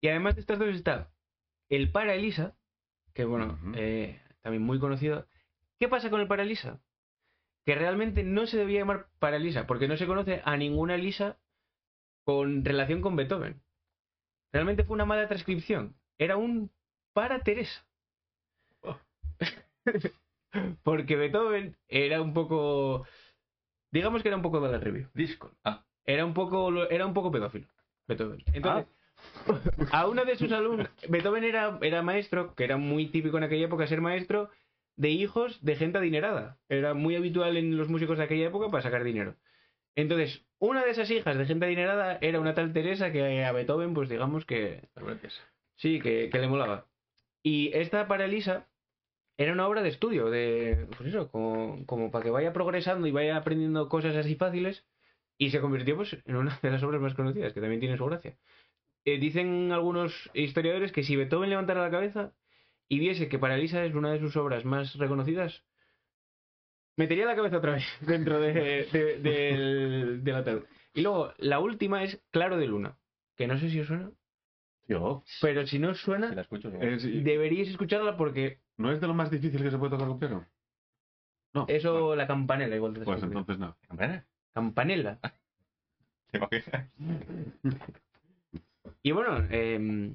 [0.00, 1.10] Y además de estas dos está
[1.68, 2.54] el Para Elisa,
[3.14, 5.26] que bueno, eh, también muy conocido.
[5.78, 6.80] ¿Qué pasa con el Para Elisa?
[7.64, 11.38] Que realmente no se debía llamar Para Elisa, porque no se conoce a ninguna Elisa
[12.24, 13.62] con relación con Beethoven.
[14.52, 15.94] Realmente fue una mala transcripción.
[16.18, 16.70] Era un
[17.14, 17.86] Para Teresa.
[20.82, 23.06] porque Beethoven era un poco...
[23.90, 25.08] Digamos que era un poco de la review.
[25.14, 25.52] Disco.
[25.64, 27.68] Ah, Era un poco, era un poco pedófilo,
[28.08, 28.42] Beethoven.
[28.54, 28.86] Entonces,
[29.92, 33.66] a una de sus alumnos, Beethoven era, era maestro, que era muy típico en aquella
[33.66, 34.50] época ser maestro
[34.96, 36.58] de hijos de gente adinerada.
[36.68, 39.36] Era muy habitual en los músicos de aquella época para sacar dinero.
[39.94, 43.94] Entonces, una de esas hijas de gente adinerada era una tal Teresa que a Beethoven,
[43.94, 44.88] pues digamos que
[45.76, 46.86] sí, que, que le molaba.
[47.42, 48.68] Y esta para Elisa
[49.36, 53.12] era una obra de estudio, de pues eso, como, como para que vaya progresando y
[53.12, 54.84] vaya aprendiendo cosas así fáciles,
[55.38, 58.04] y se convirtió pues en una de las obras más conocidas, que también tiene su
[58.06, 58.36] gracia.
[59.04, 62.34] Eh, dicen algunos historiadores que si Beethoven levantara la cabeza
[62.88, 65.64] y viese que Paralisa es una de sus obras más reconocidas,
[66.96, 68.52] metería la cabeza otra vez dentro de,
[68.92, 70.62] de- del, del ataúd.
[70.94, 72.98] Y luego, la última es Claro de Luna,
[73.36, 74.12] que no sé si os suena,
[74.86, 76.76] Tío, pero si no os Si suena, la escucho, sí.
[76.80, 80.18] es- deberíais escucharla porque ¿no es de lo más difícil que se puede tocar con
[80.18, 80.46] piano?
[81.54, 81.66] No.
[81.68, 82.94] eso, Bueno, la campanela igual.
[82.94, 83.76] te pues entonces no.
[84.54, 85.18] Campanela.
[86.30, 86.90] ¿Te imaginas?
[89.02, 90.12] Y bueno, eh,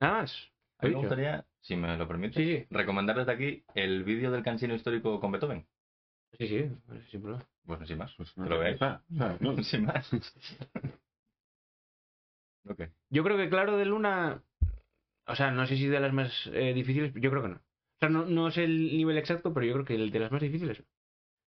[0.00, 0.32] nada más.
[0.78, 4.30] A mí me gustaría, si me lo permite, Sí, sí, recomendar desde aquí el vídeo
[4.30, 5.66] del cansino histórico con Beethoven.
[6.38, 6.70] sí, sí,
[7.10, 7.44] sin problema.
[7.64, 8.14] Bueno, sin más.
[8.16, 8.80] Pues lo veáis.
[9.08, 10.10] no, Sin más.
[12.68, 12.82] ok.
[13.10, 14.42] Yo creo que Claro de Luna,
[15.30, 17.56] o sea, no sé si de las más eh, difíciles, yo creo que no.
[17.56, 20.32] O sea, no, no sé el nivel exacto, pero yo creo que el de las
[20.32, 20.82] más difíciles.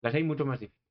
[0.03, 0.83] Las hay mucho más difíciles.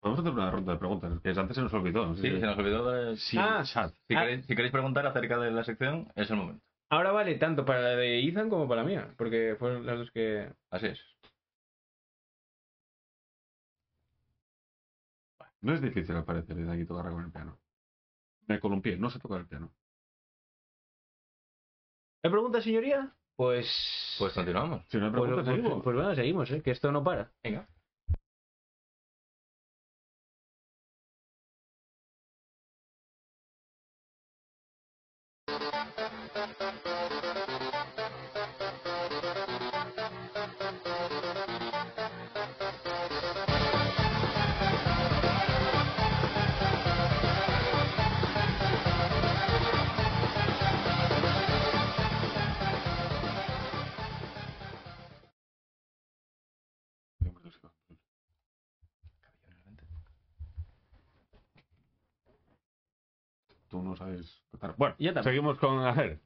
[0.00, 2.06] Podemos hacer una ronda de preguntas, que antes se nos olvidó.
[2.06, 3.16] no sé Sí, si- se nos olvidó de...
[3.16, 3.62] Sí, Ah.
[3.64, 3.92] chat.
[4.06, 4.20] Si, Ah.
[4.22, 6.62] queréis, si queréis preguntar acerca de la sección, es el momento.
[6.90, 10.10] Ahora vale tanto para la de Ethan como para la mía, porque fueron las dos
[10.12, 10.50] que...
[10.70, 11.00] Así es.
[15.60, 17.58] No es difícil, al parecer, de aquí tocar con el piano.
[18.46, 19.72] Me columpié, no sé tocar el piano.
[22.22, 23.12] ¿Me pregunta, señoría?
[23.36, 23.66] Pues...
[24.18, 24.82] Pues continuamos.
[24.88, 25.82] Si no hay pues, preguntas, pues- seguimos.
[25.84, 26.62] pues bueno, seguimos, ¿eh?
[26.62, 27.30] que esto no para.
[27.42, 27.68] Venga.
[64.76, 65.22] Bueno, Yo tampoco.
[65.24, 65.78] seguimos con.
[65.84, 66.18] A ver.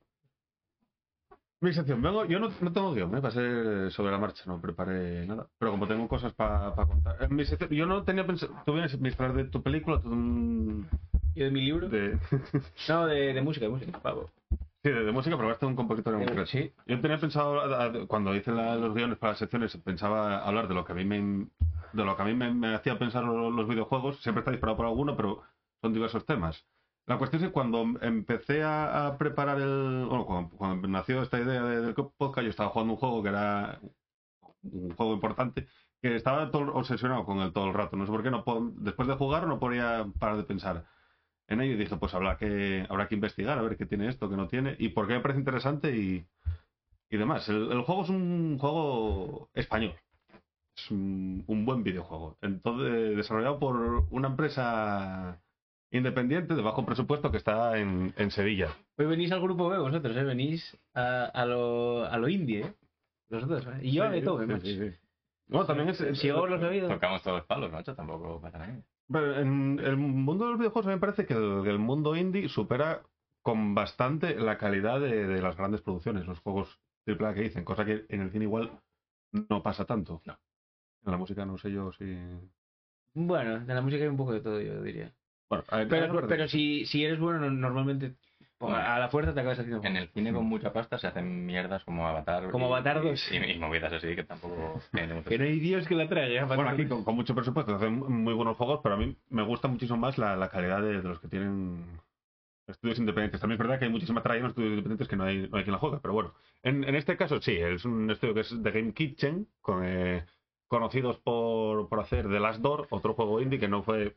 [1.61, 2.03] Mi sección.
[2.03, 3.21] Vengo, yo no, no tengo guion, ¿eh?
[3.21, 5.47] va a ser sobre la marcha, no preparé nada.
[5.59, 7.17] Pero como tengo cosas para contar.
[7.23, 8.53] En mi sección, yo no tenía pensado.
[8.67, 10.85] Tú vienes a hablar de tu película, tú, mm,
[11.35, 11.89] ¿Y de mi libro?
[11.89, 12.19] de,
[12.89, 13.99] No, de, de música, de música.
[14.01, 14.29] pavo.
[14.83, 16.47] sí, de, de música, a un compositor en concreto.
[16.47, 16.73] Sí.
[16.87, 20.85] Yo tenía pensado, cuando hice la- los guiones para las secciones, pensaba hablar de lo
[20.85, 21.47] que a mí me,
[21.93, 24.21] de lo que a mí me, me hacía pensar lo- los, videojuegos.
[24.21, 25.43] Siempre está disparado por alguno, pero
[25.81, 26.67] son diversos temas.
[27.07, 30.07] La cuestión es que cuando empecé a, preparar el...
[30.09, 33.29] Bueno, cuando, cuando nació esta idea de- del podcast, yo estaba jugando un juego que
[33.29, 33.81] era
[34.63, 35.67] un juego importante,
[36.01, 37.97] que estaba todo obsesionado con él todo el rato.
[37.97, 38.45] No sé por qué, no
[38.77, 40.87] después de jugar no podía parar de pensar
[41.49, 44.31] en ello y dije, pues habrá que, habrá que investigar, a ver qué tiene esto,
[44.31, 46.27] qué no tiene, y por qué me parece interesante y,
[47.11, 47.49] y demás.
[47.49, 49.95] El, el juego es un juego español.
[50.77, 52.39] Es un, un buen videojuego.
[52.41, 55.41] Entonces, desarrollado por una empresa
[55.93, 58.69] independiente de bajo presupuesto que está en, en Sevilla.
[58.97, 60.25] Hoy venís al grupo B vosotros, ¿eh?
[60.25, 62.75] Venís a, a lo, a lo indie, ¿eh?
[63.31, 63.81] Vosotros, ¿eh?
[63.83, 64.67] Y yo a Sí, Beethoven, sí, macho.
[64.67, 64.97] sí, sí.
[65.49, 65.99] No, también es...
[66.19, 66.89] Si os lo sabido.
[66.89, 68.83] Tocamos todos los palos, macho, tampoco pasa nada.
[69.11, 72.17] Pero en el mundo de los videojuegos a mí me parece que el, el mundo
[72.17, 73.03] indie supera
[73.43, 77.85] con bastante la calidad de, de las grandes producciones, los juegos AAA que dicen, cosa
[77.85, 78.71] que en el cine igual
[79.33, 80.23] no pasa tanto.
[80.25, 80.39] No.
[81.05, 82.05] En la música no sé yo si...
[83.15, 85.13] Bueno, de la música hay un poco de todo, yo diría.
[85.53, 88.15] Bueno, a- a- Pero, si, si eres bueno, no- normalmente
[88.59, 88.77] Bueno.
[88.77, 89.85] a la fuerza te acabas haciendo.
[89.87, 92.51] En el cine con mucha pasta se hacen mierdas como Avatar.
[92.51, 93.31] Como y- Avatar dos.
[93.31, 96.47] Y, y movidas así que tampoco mucho Que no hay Dios que la traiga.
[96.47, 99.69] Bueno, aquí con, con mucho presupuesto hacen muy buenos juegos, pero a mí me gusta
[99.69, 101.85] muchísimo más la, la calidad de, de los que tienen
[102.67, 103.39] estudios independientes.
[103.41, 105.65] También es verdad que hay muchísima tralla en estudios independientes que no hay, no hay
[105.65, 106.33] quien la juegue, pero bueno.
[106.63, 110.25] En, en este caso sí, es un estudio que es de Game Kitchen, con, eh,
[110.69, 114.17] conocidos por, por hacer The Last Door, otro juego indie que no fue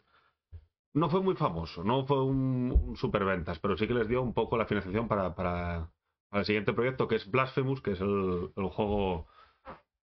[0.95, 4.33] no fue muy famoso, no fue un, un superventas, pero sí que les dio un
[4.33, 5.91] poco la financiación para, para,
[6.29, 9.27] para el siguiente proyecto que es Blasphemous, que es el, el juego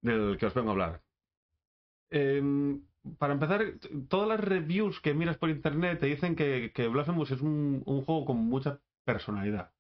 [0.02, 1.02] del que os vengo a hablar.
[2.10, 2.82] Em,
[3.20, 3.62] para empezar,
[4.10, 8.04] todas las reviews que miras por internet te dicen que, que Blasphemous es un, un
[8.04, 9.72] juego con mucha personalidad.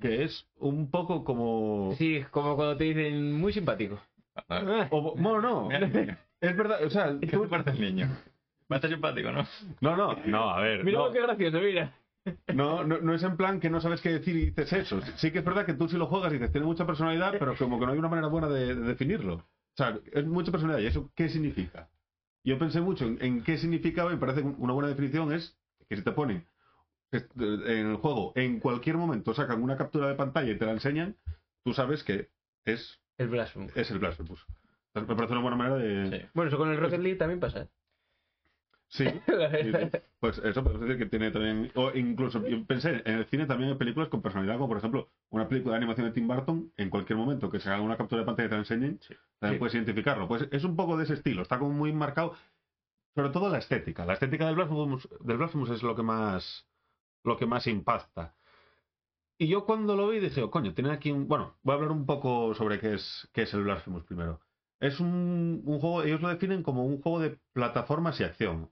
[0.00, 1.94] Que es un poco como...
[1.98, 4.00] Sí, como cuando te dicen muy simpático.
[4.90, 5.68] O- bueno, no.
[5.68, 7.16] mira, mira, Es verdad, o sea...
[7.20, 7.72] ¿Qué tú- te parece
[8.68, 8.94] el niño?
[8.94, 9.46] Bastante simpático, ¿no?
[9.80, 10.84] No, no, no, a ver.
[10.84, 11.12] Mira no.
[11.12, 11.94] qué gracioso, mira.
[12.54, 15.00] No, no, no es en plan que no sabes qué decir y dices eso.
[15.16, 17.54] Sí que es verdad que tú si lo juegas y dices tiene mucha personalidad, pero
[17.56, 19.34] como que no hay una manera buena de, de definirlo.
[19.34, 20.82] O sea, es mucha personalidad.
[20.82, 21.90] ¿Y eso qué significa?
[22.44, 25.58] Yo pensé mucho en, en qué significaba y parece que una buena definición es
[25.88, 26.46] que si te ponen
[27.12, 31.16] en el juego en cualquier momento sacan una captura de pantalla y te la enseñan,
[31.62, 32.30] tú sabes que
[32.64, 33.76] es, El Blasphemous.
[33.76, 34.44] es el Blasphemous.
[34.94, 36.10] Me parece una buena manera de...
[36.20, 36.26] Sí.
[36.34, 37.68] Bueno, eso con el Rocket League también pasa.
[38.96, 39.04] Sí.
[40.20, 41.70] Pues eso, podemos decir que tiene también.
[41.74, 45.48] O incluso pensé, en el cine también hay películas con personalidad, como por ejemplo una
[45.48, 48.26] película de animación de Tim Burton, en cualquier momento que se haga una captura de
[48.26, 48.98] pantalla y te la enseñen,
[49.40, 49.58] también Sí.
[49.58, 50.28] puedes identificarlo.
[50.28, 52.34] Pues es un poco de ese estilo, está como muy marcado,
[53.16, 54.04] sobre todo la estética.
[54.06, 56.68] La estética del Blasphemous, del Blasphemous es lo que más
[57.24, 58.34] lo que más impacta.
[59.38, 61.26] Y yo cuando lo vi dije, oh, coño, tiene aquí un.
[61.28, 64.40] Bueno, voy a hablar un poco sobre qué es, qué es el Blasphemous primero.
[64.80, 68.70] Es un, un juego, ellos lo definen como un juego de plataformas y acción.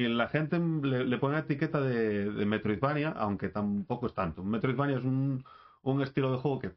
[0.00, 4.42] Y la gente le, le pone la etiqueta de, Metroidvania, aunque tampoco es tanto.
[4.42, 5.44] Metroidvania es un,
[5.82, 6.70] un estilo de juego que.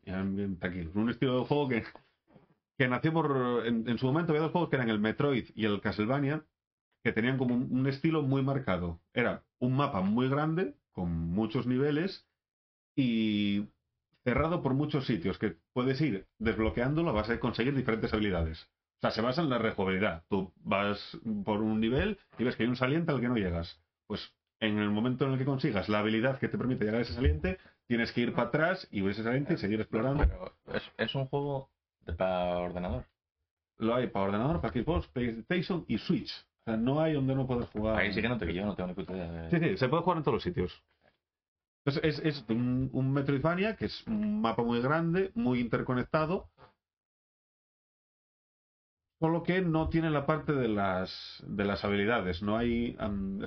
[0.60, 1.86] tranquilo, un estilo de juego que,
[2.78, 3.66] que nació por.
[3.66, 6.44] En, en su momento había dos juegos que eran el Metroid y el Castlevania,
[7.02, 9.00] que tenían como un, un estilo muy marcado.
[9.14, 12.28] Era un mapa muy grande, con muchos niveles,
[12.94, 13.70] y
[14.26, 18.68] cerrado por muchos sitios, que puedes ir desbloqueándolo a base de conseguir diferentes habilidades.
[19.04, 20.24] Sea, se basa en la rejugabilidad.
[20.30, 23.78] Tú vas por un nivel y ves que hay un saliente al que no llegas.
[24.08, 27.04] Pues en el momento en el que consigas la habilidad que te permite llegar a
[27.04, 30.24] ese saliente, tienes que ir para atrás y ver ese saliente y seguir explorando.
[30.26, 31.70] Pero es, es un juego
[32.06, 33.04] de para ordenador.
[33.78, 36.32] Lo hay para ordenador, para Xbox, PlayStation y Switch.
[36.62, 37.98] O sea, no hay donde no puedas jugar.
[37.98, 39.50] Ahí sí que no te yo no tengo ni puta idea de.
[39.50, 40.82] Sí, sí, se puede jugar en todos los sitios.
[41.86, 46.48] Entonces, es, es un, un Metroidvania que es un mapa muy grande, muy interconectado,
[49.24, 52.44] solo que no tiene la parte de las, de las habilidades.
[52.44, 52.98] No hay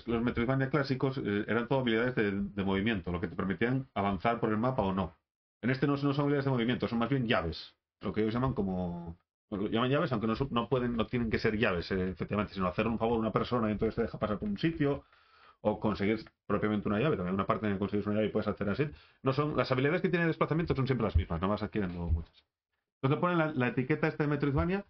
[0.07, 4.49] los Metroidvania clásicos eh, eran todo habilidades de, movimiento, lo que te permitían avanzar por
[4.49, 5.15] el mapa o no.
[5.61, 8.55] En este no, son habilidades de movimiento, son más bien llaves, lo que ellos llaman
[8.55, 9.19] como
[9.51, 12.69] lo llaman llaves, aunque no, no pueden, no tienen que ser llaves, eh, efectivamente, sino
[12.69, 15.05] hacer un favor a una persona y entonces te deja pasar por un sitio,
[15.61, 18.49] o conseguir propiamente una llave, también una parte en que consigues una llave y puedes
[18.49, 18.89] hacer así.
[19.23, 21.99] No son, las habilidades que tiene de desplazamiento son siempre las mismas, no vas adquiriendo
[22.07, 22.45] muchas.
[23.03, 24.87] Entonces ponen la, la etiqueta esta de Metroidvania,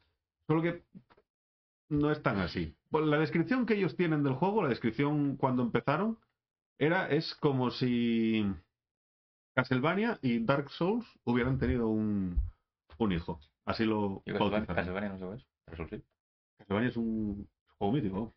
[0.46, 0.84] solo que
[1.88, 2.74] no es tan así.
[2.90, 6.18] Bueno, la descripción que ellos tienen del juego, la descripción cuando empezaron,
[6.78, 8.44] era, es como si
[9.54, 12.38] Castlevania y Dark Souls hubieran tenido un,
[12.98, 13.40] un hijo.
[13.64, 15.44] Así lo Yo Castlevania, no es.
[15.64, 16.02] Pero eso sí.
[16.58, 18.34] Castlevania es un juego mítico.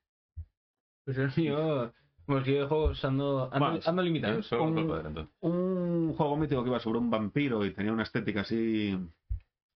[1.06, 1.94] Pues el mío,
[2.26, 4.40] como si yo de juegos ando, ando, ando limitado.
[4.40, 5.30] Yo un-.
[5.42, 8.98] Un juego mítico que iba sobre un vampiro y tenía una estética así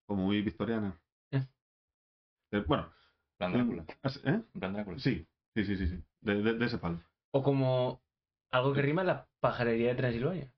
[0.06, 0.98] como muy victoriana.
[2.54, 2.58] Eh.
[2.58, 2.90] Eh, Bueno,
[3.38, 3.82] Plan Drácula.
[3.82, 4.42] un- ¿eh?
[4.58, 4.98] Plan Drácula.
[4.98, 6.02] Sí, sí, sí, sí, sí.
[6.20, 7.00] De, de- de ese palo.
[7.32, 8.00] O como
[8.52, 10.52] algo que rima la pajarería de Transilvania.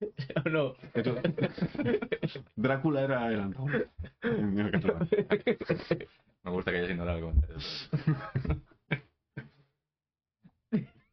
[0.44, 0.74] ¿O no?
[2.56, 3.90] Drácula era el antagonista.
[4.22, 4.98] el.
[6.44, 7.32] Me gusta que haya sido algo.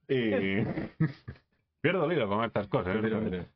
[0.08, 0.32] Y...
[1.82, 2.95] Pierdo el hilo con estas cosas.
[2.97, 3.47] ¿eh?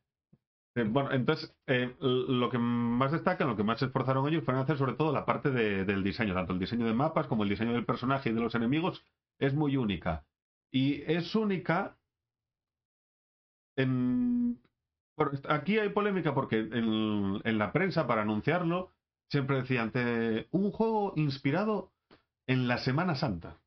[0.75, 4.63] Eh, bueno, entonces, eh, lo que más destacan, lo que más se esforzaron ellos fueron
[4.63, 7.49] hacer sobre todo la parte de- del diseño, tanto el diseño de mapas como el
[7.49, 9.03] diseño del personaje y de los enemigos,
[9.39, 10.25] es muy única.
[10.71, 11.97] Y es única
[13.75, 14.59] en...
[15.17, 18.91] bueno, aquí hay polémica porque en, en la prensa, para anunciarlo,
[19.29, 21.91] siempre decían "Te- un juego inspirado
[22.47, 23.62] en la Semana Santa.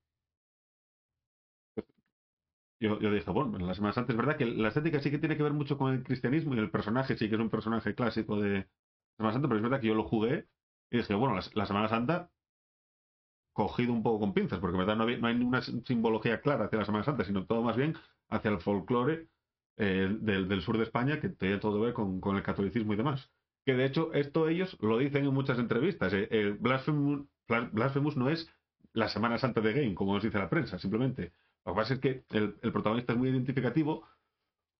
[2.81, 5.19] Yo, yo dije, bueno, en la Semana Santa es verdad que la estética sí que
[5.19, 7.95] tiene que ver mucho con el cristianismo y el personaje sí que es un personaje
[7.95, 8.69] clásico de
[9.17, 10.47] Semana Santa, pero es verdad que yo lo jugué
[10.91, 12.31] y dije, bueno, la, la Semana Santa
[13.53, 16.67] cogido un poco con pinzas, porque en verdad no, había- no hay ninguna simbología clara
[16.67, 17.95] hacia la Semana Santa, sino todo más bien
[18.29, 19.29] hacia el folclore
[19.79, 22.93] eh, del, del sur de España que tiene todo que ver con, con el catolicismo
[22.93, 23.31] y demás.
[23.65, 26.13] Que de hecho esto ellos lo dicen en muchas entrevistas.
[26.13, 28.49] eh, eh, Blasphemous, Blas- Blasphemous no es
[28.93, 31.33] la Semana Santa de Game, como nos dice la prensa, simplemente.
[31.67, 34.07] Lo que pasa es que el, el protagonista es muy identificativo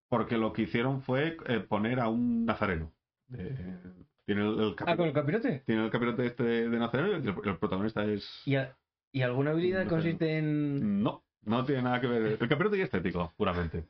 [0.09, 2.93] porque lo que hicieron fue eh, poner a un nazareno.
[3.35, 3.83] Eh,
[4.25, 5.63] tiene el, Ah, con el capirote.
[5.67, 8.25] tiene el capirote este de, de nazareno y el, el protagonista es...
[8.47, 8.77] ¿Y, a-
[9.13, 11.03] ¿Y alguna habilidad consiste en.?
[11.03, 12.39] No, no tiene nada que ver.
[12.41, 13.85] El capirote y estético, puramente.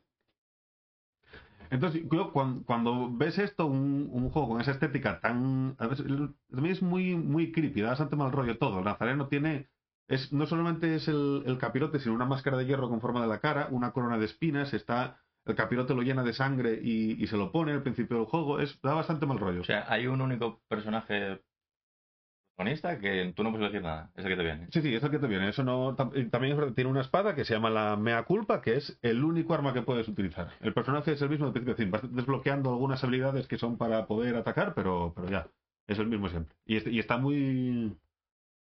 [1.69, 5.75] Entonces, yo cuando, cuando ves esto, un, un juego con esa estética tan.
[5.79, 6.07] A veces,
[6.49, 8.79] también es muy, muy creepy, da bastante mal rollo todo.
[8.79, 9.69] El nazareno tiene.
[10.09, 13.29] Es, no solamente es el, el capirote, sino una máscara de hierro con forma de
[13.29, 15.21] la cara, una corona de espinas, está.
[15.45, 18.59] El capirote lo llena de sangre y, y se lo pone al principio del juego.
[18.59, 19.61] Es, da bastante mal rollo.
[19.61, 21.41] O sea, hay un único personaje
[22.57, 24.11] protagonista que tú no puedes decir nada.
[24.17, 24.67] Es el que te viene.
[24.73, 25.49] Sí, sí, es el que te viene.
[25.49, 29.23] Eso no, también tiene una espada que se llama la Mea Culpa, que es el
[29.23, 30.51] único arma que puedes utilizar.
[30.61, 31.91] El personaje es el mismo de principio a fin.
[31.91, 35.49] Vas desbloqueando algunas habilidades que son para poder atacar, pero, pero ya,
[35.87, 36.57] es el mismo siempre.
[36.65, 37.97] Y está muy...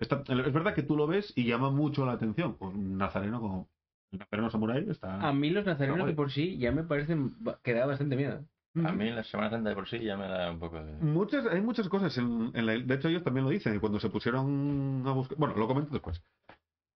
[0.05, 2.57] está- es verdad que tú lo ves y llama mucho la atención.
[2.61, 3.68] Un nazareno como...
[4.12, 5.28] El nazareno samurai está...
[5.28, 8.44] A mí los nazarenos de por sí ya me parecen que da bastante miedo.
[8.84, 10.92] A mí la Semana Santa de por sí ya me da un poco de...
[10.94, 12.16] Muchas, hay muchas cosas.
[12.18, 13.78] En, en la- de hecho, ellos también lo dicen.
[13.80, 15.38] Cuando se pusieron a buscar.
[15.38, 16.20] Bueno, lo comento después.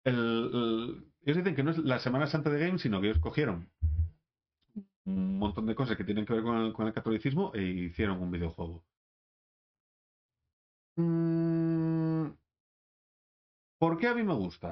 [0.03, 3.19] El- el- ellos dicen que no es la Semana Santa de Games, sino que ellos
[3.19, 3.69] cogieron
[5.05, 8.21] un montón de cosas que tienen que ver con el, con el catolicismo e hicieron
[8.21, 8.83] un videojuego.
[10.95, 11.26] Mm,
[13.79, 14.69] ¿Por qué a mí me gusta?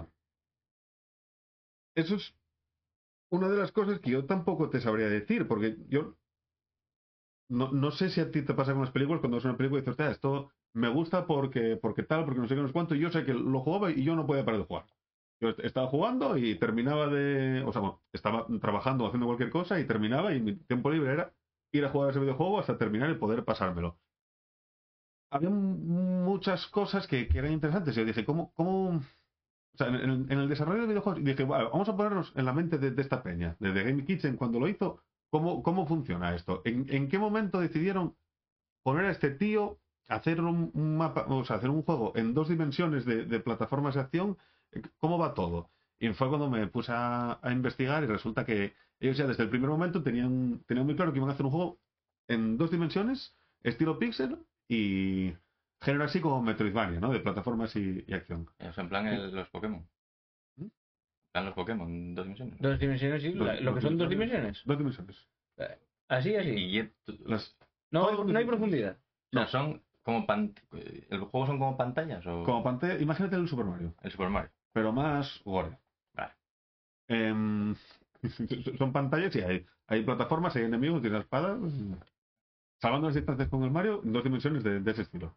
[1.96, 2.34] Eso es
[3.32, 6.18] una de las cosas que yo tampoco te sabría decir, porque yo
[7.50, 9.82] no, sé si a ti te pasa con las películas cuando ves una película y
[9.82, 12.96] dices, "Hostia, esto me gusta porque, porque tal, porque no sé qué, no sé cuánto,
[12.96, 14.86] y yo sé que lo jugaba y yo no podía parar de jugar.
[15.42, 17.64] Yo est- estaba jugando y terminaba de...
[17.66, 21.14] O sea, bueno, estaba trabajando o haciendo cualquier cosa y terminaba y mi tiempo libre
[21.14, 21.34] era
[21.72, 24.00] ir a jugar ese videojuego hasta terminar y poder pasármelo.
[25.30, 27.96] Había muchas cosas que, que eran interesantes.
[27.96, 28.90] Yo dije, ¿cómo, cómo,
[29.76, 32.78] o sea, en, el desarrollo de videojuegos, dije, "Vale, vamos a ponernos en la mente
[32.78, 36.62] de, esta peña, de The Game Kitchen, cuando lo hizo, ¿cómo, cómo funciona esto?
[36.66, 38.16] ¿En, qué momento decidieron
[38.84, 43.06] poner a este tío hacer un, mapa, o sea, hacer un juego en dos dimensiones
[43.06, 44.38] de, de plataformas de acción?
[45.00, 45.70] ¿Cómo va todo?
[46.00, 49.50] Y fue cuando me puse a, a investigar y resulta que ellos ya desde el
[49.50, 51.80] primer momento tenían, tenían muy claro que iban a hacer un juego
[52.28, 55.34] en dos dimensiones, estilo pixel y
[55.82, 57.12] género así como Metroidvania, ¿no?
[57.12, 58.48] De plataformas y, y acción.
[58.60, 59.88] O sea, en plan el- los Pokémon.
[60.58, 60.64] ¿Mm?
[60.64, 60.72] En
[61.32, 62.60] plan los Pokémon, dos dimensiones.
[62.60, 63.34] Dos dimensiones, sí.
[63.34, 64.62] lo que son dos dimensiones.
[64.66, 65.28] Dos dimensiones.
[66.08, 66.50] Así, así.
[66.50, 66.92] Y
[67.26, 67.58] Las,
[67.92, 68.98] No, todo no hay profundidad.
[69.34, 70.54] o sea, son como pan...
[71.10, 72.44] ¿El juego son como pantallas o...?
[72.44, 74.52] como pantalla, imagínate el Super Mario, El Super Mario.
[74.72, 75.80] pero más gore.
[76.14, 76.34] Vale.
[77.08, 77.76] Em,
[78.78, 81.60] son pantallas y hay, hay plataformas, hay enemigos, tienes espadas.
[82.82, 85.36] Salvando las distancias con el Mario, en dos dimensiones de, ese estilo.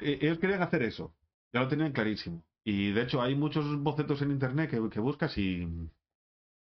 [0.00, 1.14] E- ellos querían hacer eso,
[1.52, 2.42] ya lo tenían clarísimo.
[2.64, 5.68] Y de hecho hay muchos bocetos en internet que, buscas y,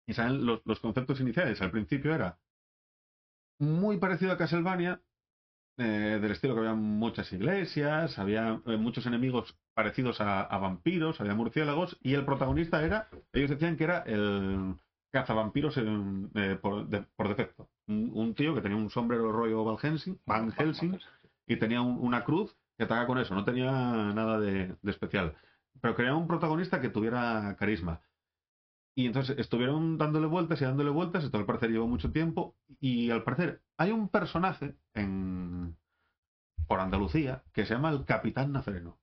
[0.07, 1.61] y salen los, conceptos iniciales.
[1.61, 2.39] Al principio era
[3.59, 5.01] muy parecido a Castlevania,
[5.77, 11.35] eh, del estilo que había muchas iglesias, había eh, muchos enemigos parecidos a, vampiros, había
[11.35, 14.75] murciélagos, y el protagonista era, ellos decían que era el
[15.11, 16.87] cazavampiros en- eh, por
[17.29, 17.69] defecto.
[17.87, 20.97] Un, un tío que tenía un sombrero rollo Van Helsing, Van Helsing
[21.47, 25.35] y tenía un- una cruz que atacaba con eso, no tenía nada de, de especial.
[25.81, 28.01] Pero quería un protagonista que tuviera carisma.
[28.95, 33.09] Y entonces estuvieron dándole vueltas y dándole vueltas, esto al parecer llevó mucho tiempo, y
[33.09, 35.75] al parecer hay un personaje en
[36.67, 38.97] por Andalucía que se llama el Capitán Nazareno.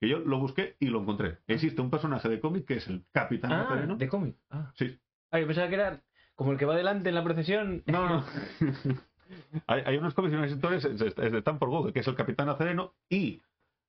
[0.00, 1.38] Que yo lo busqué y lo encontré.
[1.46, 3.96] Existe un personaje de cómic que es el Capitán Ah, Nazareno.
[3.96, 4.36] de cómic.
[4.50, 4.72] Ah.
[4.74, 4.98] Sí.
[5.30, 6.02] Ah, yo pensaba que era
[6.36, 7.82] como el que va delante en la procesión.
[7.86, 8.24] No, no.
[9.66, 12.14] hay, hay unos cómics y unas historias, es, es de Stanford Google, que es el
[12.16, 13.42] Capitán Nazareno, y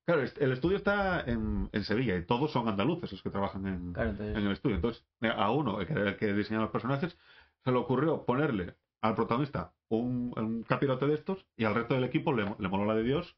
[0.06, 3.94] claro, el estudio está en, en Sevilla y todos son andaluces los que trabajan en,
[3.94, 4.38] Claro, entonces.
[4.38, 4.76] en el estudio.
[4.76, 7.18] Entonces, a uno, el que el que diseñaba los personajes,
[7.64, 12.04] se le ocurrió ponerle al protagonista un, un capirote de estos y al resto del
[12.06, 13.36] equipo le, le moló la de Dios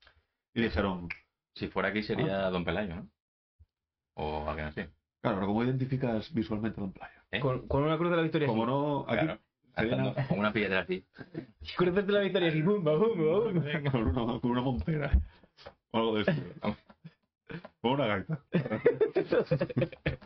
[0.53, 1.09] y dijeron,
[1.55, 2.03] Si fuera aquí Ah.
[2.03, 3.09] sería Don Pelayo, ¿no?
[4.15, 4.81] O alguien así.
[5.21, 7.19] Claro, pero ¿cómo identificas visualmente a Don Playo?
[7.31, 7.39] ¿eh?
[7.39, 8.47] Con, con una cruz de la victoria.
[8.47, 9.27] Como no, aquí
[9.85, 10.15] Claro.
[10.27, 11.05] Con una piedra así.
[11.77, 12.61] Cruces de la victoria así.
[12.63, 13.91] Bumba, bumba, bumba.
[13.91, 15.11] con, una, con una montera
[15.91, 16.31] o algo de eso.
[17.81, 18.39] Con una gaita.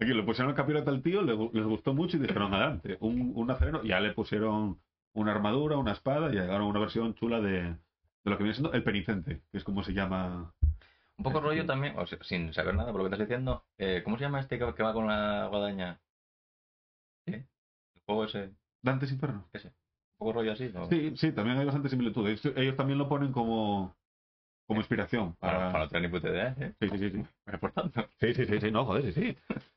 [0.00, 3.32] Aquí le pusieron el capirote al tío, le les gustó mucho y dijeron adelante, un,
[3.34, 4.78] un nazareno, ya le pusieron
[5.12, 7.76] una armadura, una espada y llegaron a una versión chula de, de
[8.24, 10.54] lo que viene siendo el penitente, que es como se llama.
[11.18, 13.64] Un poco rollo también, o sea, sin saber nada por lo que estás diciendo.
[13.76, 16.00] eh, ¿Cómo se llama este que que va con la guadaña?
[17.26, 17.32] ¿Sí?
[17.34, 18.44] El juego ese.
[18.44, 19.44] Un Dantes Inferno.
[20.16, 20.70] poco rollo así.
[20.72, 20.88] ¿no?
[20.88, 22.26] Sí, sí, también hay bastante similitud.
[22.26, 23.96] Ellos, ellos también lo ponen como,
[24.68, 25.34] como inspiración.
[25.34, 25.88] Para, Para...
[25.88, 26.72] para no ni puta idea, ¿eh?
[26.80, 27.22] Sí, sí, sí, sí.
[27.46, 28.08] Eh, Por tanto.
[28.20, 29.36] Sí, sí, sí, sí, no, joder, sí, sí.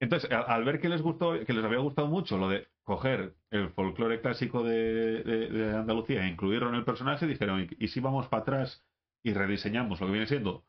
[0.00, 3.34] Entonces, al, al ver que les gustó, que les había gustado mucho lo de coger
[3.50, 7.88] el folclore clásico de, de- de Andalucía e incluirlo en el personaje, dijeron, ¿y, y
[7.88, 8.84] si vamos para atrás
[9.22, 10.64] y rediseñamos lo que viene siendo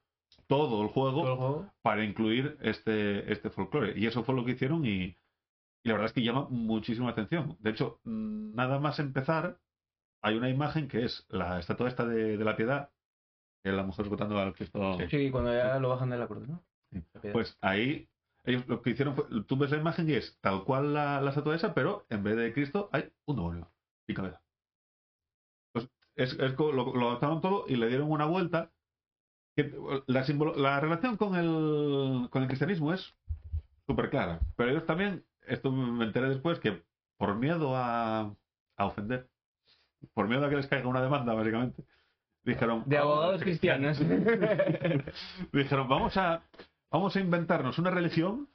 [0.47, 1.73] todo el juego Todo el juego.
[1.81, 3.93] para incluir este, este folclore?
[3.97, 5.03] Y eso fue lo que hicieron y,
[5.83, 7.57] y la verdad es que llama muchísimo la atención.
[7.59, 9.59] De hecho, mm, nada más empezar,
[10.21, 12.91] hay una imagen que es la estatua esta de, de la piedad,
[13.63, 14.97] que es la mujer esgotando al Cristo.
[15.09, 16.63] Sí, cuando ya lo bajan de la cruz, ¿no?
[16.91, 17.03] Sí.
[17.21, 17.31] La.
[17.31, 18.09] Pues ahí,
[18.43, 21.29] ellos lo que hicieron fue, tú ves la imagen y es tal cual la, la
[21.29, 23.71] estatua esa, pero en vez de Cristo hay un demonio
[24.07, 24.41] y cabeza.
[26.19, 28.71] Es, es lo, lo adaptaron todo y le dieron una vuelta.
[29.55, 29.71] Que,
[30.07, 33.13] la, simbolo- la relación con el, con el cristianismo es
[33.87, 36.83] súper clara, pero ellos también, esto me enteré después, que
[37.17, 38.33] por miedo a,
[38.77, 39.27] a ofender,
[40.13, 41.83] por miedo a que les caiga una demanda, básicamente,
[42.43, 42.83] dijeron...
[42.85, 43.99] De "Vamos, abogados cristianos.
[45.51, 46.43] Dijeron, vamos a,
[46.91, 48.47] vamos a inventarnos una religión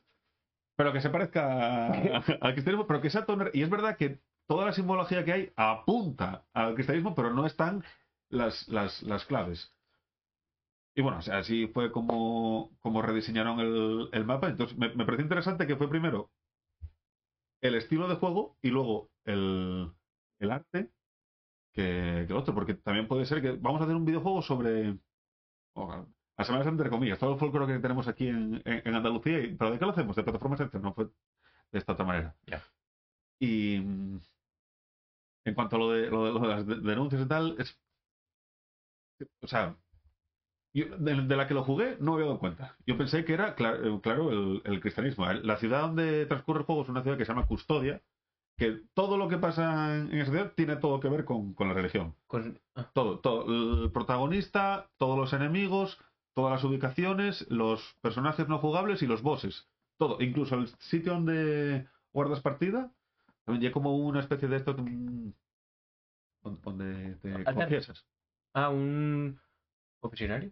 [0.76, 1.86] pero que se parezca
[2.40, 3.44] al cristianismo, pero que sea todo...
[3.52, 7.84] Y es verdad que toda la simbología que hay apunta al cristianismo, pero no están
[8.28, 9.72] las, las, las claves.
[10.96, 14.48] Y bueno, o sea, así fue como, como rediseñaron el, el mapa.
[14.48, 16.30] Entonces, me, me pareció interesante que fue primero
[17.60, 19.90] el estilo de juego y luego el,
[20.38, 20.90] el arte
[21.72, 24.98] que, que el otro, porque también puede ser que vamos a hacer un videojuego sobre
[25.74, 26.06] o,
[26.36, 29.40] la Semana Santa, entre comillas, todo el folclore que tenemos aquí en, en- en Andalucía,
[29.40, 30.16] y- pero ¿de qué lo hacemos?
[30.16, 30.60] De plataformas.
[30.74, 31.06] No fue
[31.72, 32.36] de esta otra manera.
[33.40, 33.80] Y
[35.44, 37.78] en cuanto a lo de, lo de, lo de las de- denuncias y tal, es.
[39.42, 39.76] O sea,
[40.74, 42.76] yo, de, de la que lo jugué no me había dado cuenta.
[42.86, 45.26] Yo pensé que era, eh, claro, el, el cristianismo.
[45.32, 48.02] La ciudad donde transcurre el juego es una ciudad que se llama Custodia,
[48.58, 51.68] que todo lo que pasa en, en esa ciudad tiene todo que ver con, con
[51.68, 52.16] la religión.
[52.26, 53.84] Con- ah, Todo, todo.
[53.84, 55.98] El protagonista, todos los enemigos,
[56.34, 59.68] todas las ubicaciones, los personajes no jugables y los bosses.
[59.98, 60.20] Todo.
[60.20, 62.92] Incluso el sitio donde guardas partida,
[63.44, 65.32] también hay como una especie de esto donde-
[67.22, 68.04] te confiesas.
[68.52, 69.38] ah, un
[70.00, 70.50] confesionario.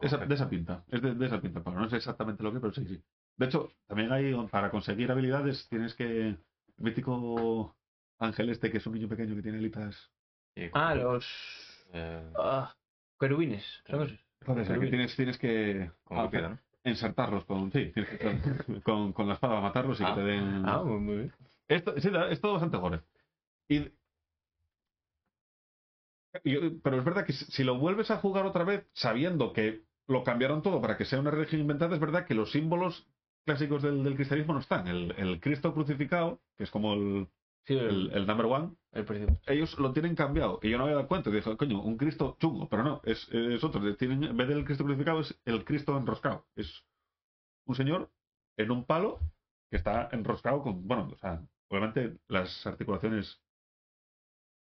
[0.00, 1.80] Esa- de esa pinta, es de, de esa pinta, Pablo.
[1.80, 3.02] No sé exactamente lo que, pero sí, sí.
[3.36, 6.28] De hecho, también hay, para conseguir habilidades, tienes que.
[6.76, 7.76] El mítico
[8.18, 10.10] ángel este, que es un niño pequeño que tiene alitas.
[10.72, 11.24] Ah, los.
[11.92, 12.74] eh, Ah,
[13.18, 13.64] querubines.
[13.88, 15.90] O sea, que tienes, tienes que
[16.30, 16.58] queda, ¿no?
[16.82, 18.18] ensartarlos con, sí, tienes que
[18.82, 20.14] con, con, la espada matarlos y Ah.
[20.14, 20.62] que te den.
[20.66, 21.32] Ah, muy bien.
[21.68, 23.02] Esto, sí, es todo bastante gore.
[23.68, 23.92] Y,
[26.44, 30.24] y- pero es verdad que si lo vuelves a jugar otra vez sabiendo que lo
[30.24, 33.06] cambiaron todo para que sea una religión inventada, es verdad que los símbolos
[33.46, 34.86] clásicos del, del cristianismo no están.
[34.88, 37.28] El, el Cristo crucificado, que es como el,
[37.66, 38.72] Sí, el, number one,
[39.46, 40.58] ellos lo tienen cambiado.
[40.62, 41.30] Y yo no me había dado cuenta.
[41.30, 42.68] Y dije, coño, un Cristo chungo.
[42.68, 43.96] Pero no, es, es otro.
[43.96, 46.46] Tienen, en vez del Cristo crucificado, es el Cristo enroscado.
[46.56, 46.84] Es
[47.66, 48.10] un señor
[48.56, 49.20] en un palo
[49.70, 50.86] que está enroscado con.
[50.86, 51.42] Bueno, o sea,
[52.28, 53.40] las articulaciones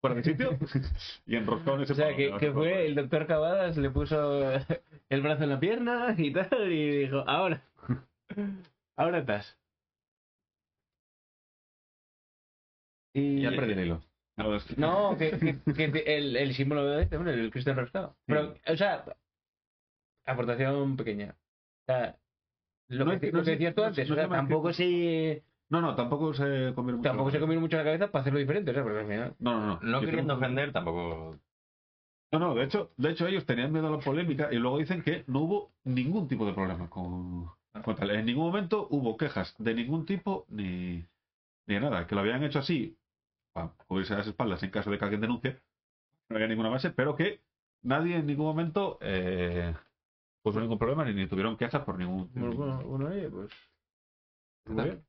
[0.01, 0.57] fuera de sitio
[1.25, 2.37] y enroscado en ese O sea, palo.
[2.37, 4.41] que, fue el doctor Cavadas, le puso
[5.09, 7.61] el brazo en la pierna y tal, y dijo, ahora.
[8.95, 9.57] Ahora estás.
[13.13, 13.41] Y...
[13.41, 14.01] Ya perdí el hilo.
[14.37, 17.71] No, es- No, que, que- que te- el, el símbolo de este, hombre, el Cristo
[17.71, 18.15] enroscado.
[18.25, 19.03] Pero, o sea,
[20.25, 21.35] aportación pequeña.
[21.81, 22.17] O sea,
[22.89, 25.95] lo, No que, lo no decías tú antes, no o sea, tampoco se, No, no,
[25.95, 27.09] tampoco se conviene mucho.
[27.09, 29.35] tampoco se comió mucho la cabeza para hacerlo diferente, o sea, porque al final...
[29.39, 29.79] No, no, no.
[29.81, 31.35] No Yo queriendo creo- ofender, tampoco.
[32.31, 35.01] No, no, de hecho, de hecho ellos tenían miedo a la polémica y luego dicen
[35.03, 37.49] que no hubo ningún tipo de problema con,
[37.83, 38.11] con tal.
[38.11, 41.05] En ningún momento hubo quejas de ningún tipo ni,
[41.65, 42.05] ni nada.
[42.05, 42.95] Que lo habían hecho así
[43.53, 45.59] para cubrirse las espaldas en caso de que alguien denuncie.
[46.29, 47.41] No había ninguna base, pero que
[47.81, 49.73] nadie en ningún momento eh,
[50.43, 52.29] puso ningún problema ni, ni tuvieron quejas por ningún.
[52.33, 53.51] Bueno, bueno, bueno, oye, pues...
[54.67, 55.03] Muy bien.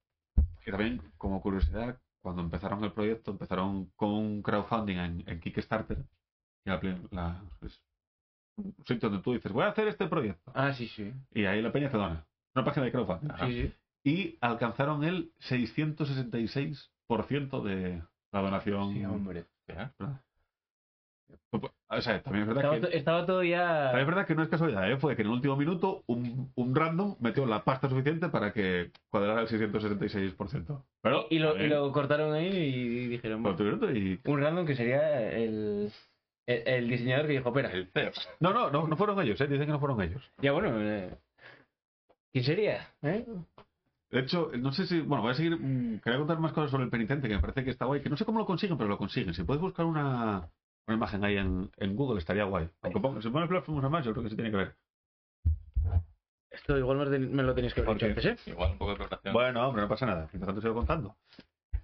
[0.66, 5.99] Y también, como curiosidad, cuando empezaron el proyecto, empezaron con un crowdfunding en, en Kickstarter.
[6.66, 6.81] Y la,
[7.11, 7.82] la- es
[8.57, 10.53] un sitio donde tú dices, voy a hacer este proyecto.
[10.55, 11.11] Ah, sí, sí.
[11.32, 12.27] Y ahí la peña te dona.
[12.55, 13.31] Una página de crowdfunding.
[13.47, 13.73] Sí, sí.
[14.03, 18.95] Y alcanzaron el 666% de la donación.
[18.95, 19.45] Sí, hombre.
[19.66, 19.93] Espera.
[21.93, 22.81] O sea, también es verdad Estaba, que...
[22.86, 23.86] to- estaba todo ya...
[23.86, 24.97] también es verdad que no es casualidad, ¿eh?
[24.98, 28.93] fue que en el último minuto un, un random metió la pasta suficiente para que
[29.11, 30.85] cuadrara el 666%.
[31.02, 33.59] Pero, Y lo, y también, lo cortaron ahí y dijeron, bueno,
[33.93, 35.90] y un random que sería el,
[36.47, 38.12] el, el diseñador que dijo, espera, El CEO.
[38.39, 39.47] No, no, no, no fueron ellos, ¿eh?
[39.48, 40.23] dicen que no fueron ellos.
[40.39, 41.19] ya bueno, eh,
[42.32, 42.89] ¿quién sería?
[43.02, 43.27] ¿Eh?
[44.11, 45.01] De hecho, no sé si.
[45.01, 45.57] Bueno, voy a seguir.
[45.57, 48.01] mm, quería contar más cosas sobre el penitente, que me parece que está guay.
[48.02, 49.35] Que no sé cómo lo consiguen, pero lo consiguen.
[49.35, 50.48] Si puedes buscar una,
[50.90, 52.68] una imagen ahí en, en Google, estaría guay.
[52.82, 54.76] Aunque ponga, si pones a más, yo creo que sí tiene que ver.
[56.50, 58.28] Esto igual me, lo tenéis que haber ¿Por dicho qué?
[58.28, 58.50] antes, ¿eh?
[58.50, 59.32] Igual un poco de preparación.
[59.32, 60.28] Bueno, hombre, no pasa nada.
[60.32, 61.16] Mientras tanto sigo contando.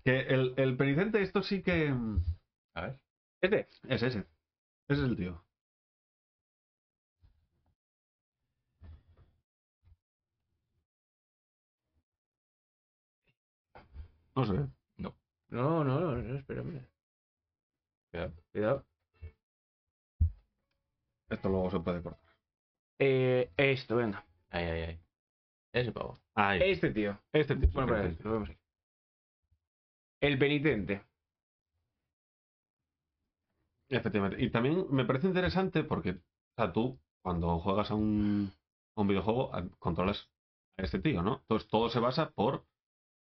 [0.05, 1.95] Que el, el penitente, esto sí que.
[2.75, 2.99] A ver.
[3.41, 3.69] Este.
[3.89, 4.19] Es ese.
[4.89, 5.45] Ese es el tío.
[14.35, 14.67] No se ve.
[14.99, 15.15] No,
[15.85, 16.85] no, no, no espera, mira.
[18.11, 18.33] Cuidado.
[18.53, 18.85] Cuidado.
[21.29, 22.33] Esto luego se puede cortar.
[22.99, 24.25] Eh, esto, venga.
[24.51, 25.01] Ahí, ahí, ahí.
[25.73, 26.19] Ese pavo.
[26.35, 26.61] Ahí.
[26.63, 27.19] Este tío.
[27.33, 27.69] Este tío.
[27.73, 28.25] Bueno, espera, penitente.
[28.25, 28.59] lo vemos aquí.
[30.21, 31.03] El penitente.
[33.89, 34.43] Efectivamente.
[34.43, 38.53] Y también me parece interesante porque, o sea, tú, cuando juegas a un,
[38.97, 40.31] a un videojuego, controlas
[40.79, 41.39] a este tío, ¿no?
[41.43, 42.65] Entonces todo se basa por.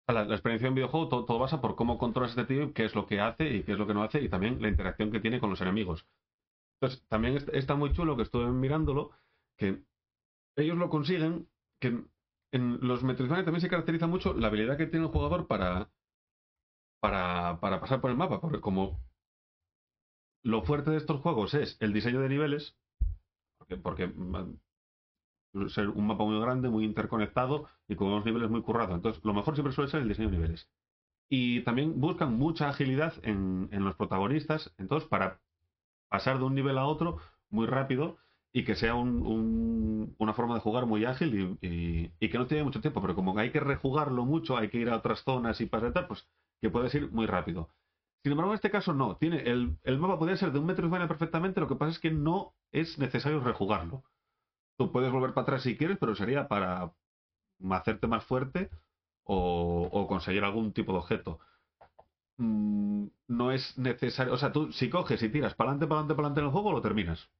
[0.08, 2.64] La, la experiencia de un videojuego, todo, todo basa por cómo controlas a este tío,
[2.64, 4.60] y qué es lo que hace y qué es lo que no hace, y también
[4.60, 6.06] la interacción que tiene con los enemigos.
[6.82, 9.12] Entonces, también est- está muy chulo que estuve mirándolo,
[9.56, 9.84] que
[10.56, 11.48] ellos lo consiguen,
[11.80, 12.04] que
[12.52, 15.90] en los Metroidvania también se caracteriza mucho la habilidad que tiene el jugador para,
[17.00, 19.00] para, para pasar por el mapa, porque como
[20.44, 22.76] lo fuerte de estos juegos es el diseño de niveles,
[23.58, 24.12] porque, porque
[25.68, 28.94] ser un mapa muy grande, muy interconectado y con unos niveles muy currados.
[28.94, 30.68] Entonces, lo mejor siempre suele ser el diseño de niveles.
[31.30, 35.40] Y también buscan mucha agilidad en, en los protagonistas, entonces, para
[36.12, 37.18] pasar de un nivel a otro
[37.50, 38.18] muy rápido
[38.54, 42.38] y que sea un- un- una forma de jugar muy ágil y, y- y que
[42.38, 45.22] no tiene mucho tiempo, pero como hay que rejugarlo mucho, hay que ir a otras
[45.24, 46.28] zonas y pasar pues
[46.60, 47.70] que puedes ir muy rápido.
[48.24, 49.16] Sin embargo, en este caso no.
[49.18, 52.54] Tiene el, mapa podría ser de un Metroidvania perfectamente, lo que pasa es que no
[52.72, 54.04] es necesario rejugarlo.
[54.78, 56.92] Tú puedes volver para atrás si quieres, pero sería para
[57.72, 58.70] hacerte más fuerte
[59.24, 61.40] o conseguir algún tipo de objeto.
[62.42, 64.32] Mm, no es necesario.
[64.32, 66.52] O sea, tú si coges y tiras para adelante, para adelante, para adelante en el
[66.52, 67.30] juego, lo terminas.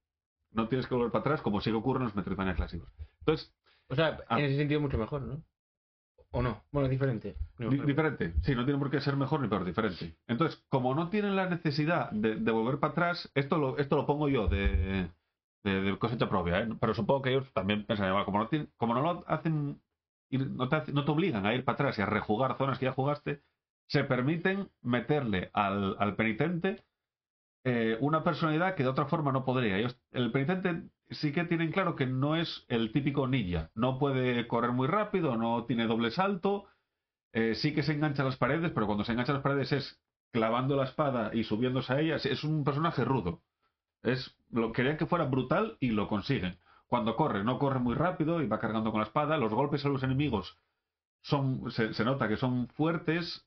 [0.53, 2.89] No tienes que volver para atrás como sí que ocurre en los Metroidvania clásicos.
[3.21, 3.53] Entonces,
[3.89, 4.39] O sea, Ah.
[4.39, 5.43] en ese sentido mucho mejor, ¿no?
[6.31, 6.63] ¿O no?
[6.71, 7.37] Bueno, diferente.
[7.59, 10.17] No, Di- pero- diferente, sí, no tiene por qué ser mejor ni peor, diferente.
[10.29, 14.07] Entonces, como no tienen la necesidad de, de volver para atrás, esto lo, esto lo
[14.07, 15.11] pongo yo de,
[15.65, 16.69] de, de cosecha propia, ¿eh?
[16.81, 18.25] pero supongo que ellos también pensan igual.
[18.25, 19.79] Como no, tienen- como no lo hacen,
[20.31, 22.93] no te, no te obligan a ir para atrás y a rejugar zonas que ya
[22.93, 23.43] jugaste,
[23.87, 26.85] se permiten meterle al, al penitente
[27.65, 29.77] eh, una personalidad que de otra forma no podría.
[30.13, 33.71] El penitente sí que tienen claro que no es el típico ninja.
[33.75, 36.67] No puede correr muy rápido, no tiene doble salto.
[37.33, 39.73] eh, sí que se engancha a las paredes, pero cuando se engancha a las paredes
[39.73, 40.01] es
[40.33, 42.27] clavando la espada y subiéndose a ellas.
[42.27, 43.43] Es un personaje rudo.
[44.03, 46.59] Es, lo querían que fuera brutal y lo consiguen.
[46.87, 49.37] Cuando corre, no corre muy rápido y va cargando con la espada.
[49.39, 50.59] Los golpes a los enemigos
[51.23, 53.47] son, se nota que son fuertes.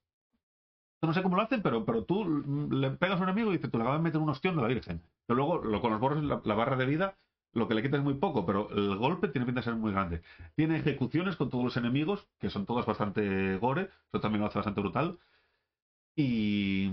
[1.02, 2.26] No sé cómo lo hacen, pero, pero tú
[2.72, 4.62] le pegas a un enemigo y dices, tú le acabas de meter un ostión de
[4.62, 5.02] la Virgen.
[5.28, 7.16] Pero luego, con los borros, la, la barra de vida,
[7.56, 9.92] lo que le quitas es muy poco, pero el golpe tiene pinta de ser muy
[9.92, 10.22] grande.
[10.56, 14.60] Tiene ejecuciones con todos los enemigos, que son todas bastante gore, eso también lo hace
[14.60, 15.18] bastante brutal.
[16.16, 16.92] Y,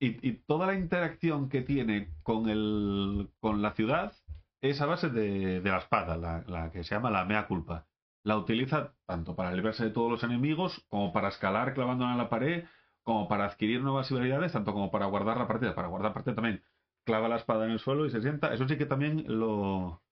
[0.00, 4.12] y, toda la interacción que tiene con, el, con la ciudad
[4.60, 7.86] es a base de, de la espada, la, la que se llama la mea culpa.
[8.24, 12.28] La utiliza tanto para librarse de todos los enemigos, como para escalar clavándola en la
[12.28, 12.64] pared,
[13.04, 15.74] como para adquirir nuevas habilidades, tanto como para guardar la partida.
[15.74, 16.62] Para guardar partida también
[17.04, 18.52] clava la espada en el suelo y se sienta.
[18.52, 20.02] Eso sí que también lo,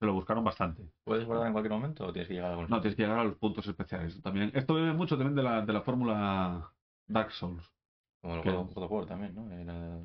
[0.00, 0.82] lo buscaron bastante.
[1.04, 3.18] ¿Puedes guardar en cualquier momento o tienes que llegar a algún No, tienes que llegar
[3.18, 4.20] a los puntos especiales.
[4.22, 6.72] También, esto bebe mucho también de la, de la fórmula
[7.08, 7.68] Dark Souls.
[8.22, 9.50] Como el que- God of- War también, ¿no?
[9.50, 9.98] Era.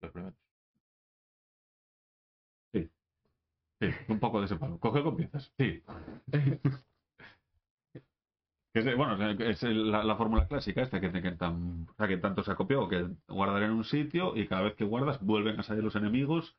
[0.00, 0.34] Los primeros.
[2.72, 2.90] Sí,
[4.08, 4.78] un poco de ese palo.
[4.78, 5.52] Coge con piezas.
[5.58, 5.82] Sí.
[8.74, 12.42] Es, bueno, es la, la fórmula clásica esta que, que, tan- o sea, que tanto
[12.42, 15.62] se ha copiado que guardar en un sitio y cada vez que guardas vuelven a
[15.62, 16.56] salir los enemigos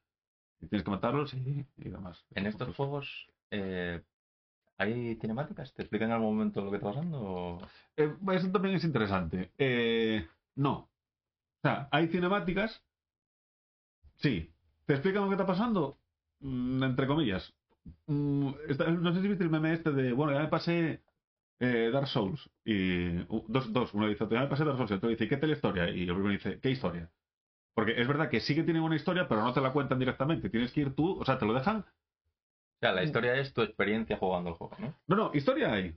[0.61, 2.23] y tienes que matarlos y, y demás.
[2.35, 4.03] En estos Pues, juegos, eh,
[4.77, 5.73] ¿hay cinemáticas?
[5.73, 7.19] ¿Te explican en algún momento lo que está pasando?
[7.19, 7.61] o-
[7.97, 9.51] Eh, eso también es interesante.
[9.57, 10.71] Eh, no.
[10.73, 10.89] O
[11.63, 12.83] sea, hay cinemáticas.
[14.17, 14.51] Sí.
[14.85, 15.97] ¿Te explican lo que está pasando?
[16.41, 17.53] Mm, entre comillas.
[18.05, 21.01] Mm, está- no sé si viste el meme este de, bueno, ya me pasé
[21.59, 22.49] eh, Dark Souls.
[22.65, 23.93] Y uh, dos, dos.
[23.93, 24.91] Uno dice, ya me pasé Dark Souls.
[24.91, 25.89] Y otro dice, ¿qué tal la historia?
[25.89, 27.11] Y el primero dice, ¿qué historia?
[27.75, 30.49] Porque es verdad que sí que tienen una historia, pero no te la cuentan directamente.
[30.49, 31.85] Tienes que ir tú, o sea, te lo dejan O
[32.81, 34.93] sea, la historia es tu experiencia jugando el juego, ¿no?
[35.07, 35.95] No, no, historia hay.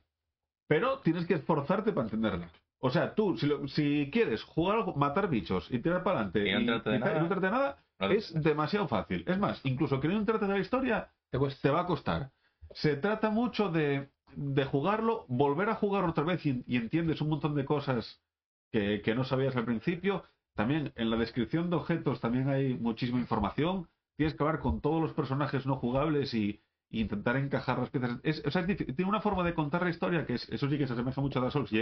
[0.68, 2.50] Pero tienes que esforzarte para entenderla.
[2.78, 6.46] O sea, tú, si, lo- si quieres jugar, algo, matar bichos y tirar para adelante
[6.48, 7.12] Y no enterarte de nada.
[7.14, 9.24] no enterarte de nada, No- es demasiado fácil.
[9.26, 12.30] Es más, incluso queriendo enterarte de la historia, Te te va a costar.
[12.72, 17.54] Se trata mucho de, de jugarlo, volver a jugarlo otra vez y, entiendes un montón
[17.54, 18.22] de cosas
[18.70, 20.24] que, que no sabías al principio.
[20.54, 23.88] También en la descripción de objetos también hay muchísima información.
[24.16, 28.20] Tienes que hablar con todos los personajes no jugables y, intentar encajar las piezas.
[28.22, 30.86] Es, o sea, tiene una forma de contar la historia que es, eso sí que
[30.86, 31.72] se asemeja mucho a Dark Souls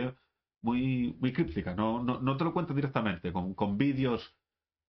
[0.63, 1.75] muy, muy críptica.
[1.75, 4.35] No, no, no te lo cuentan directamente con, con vídeos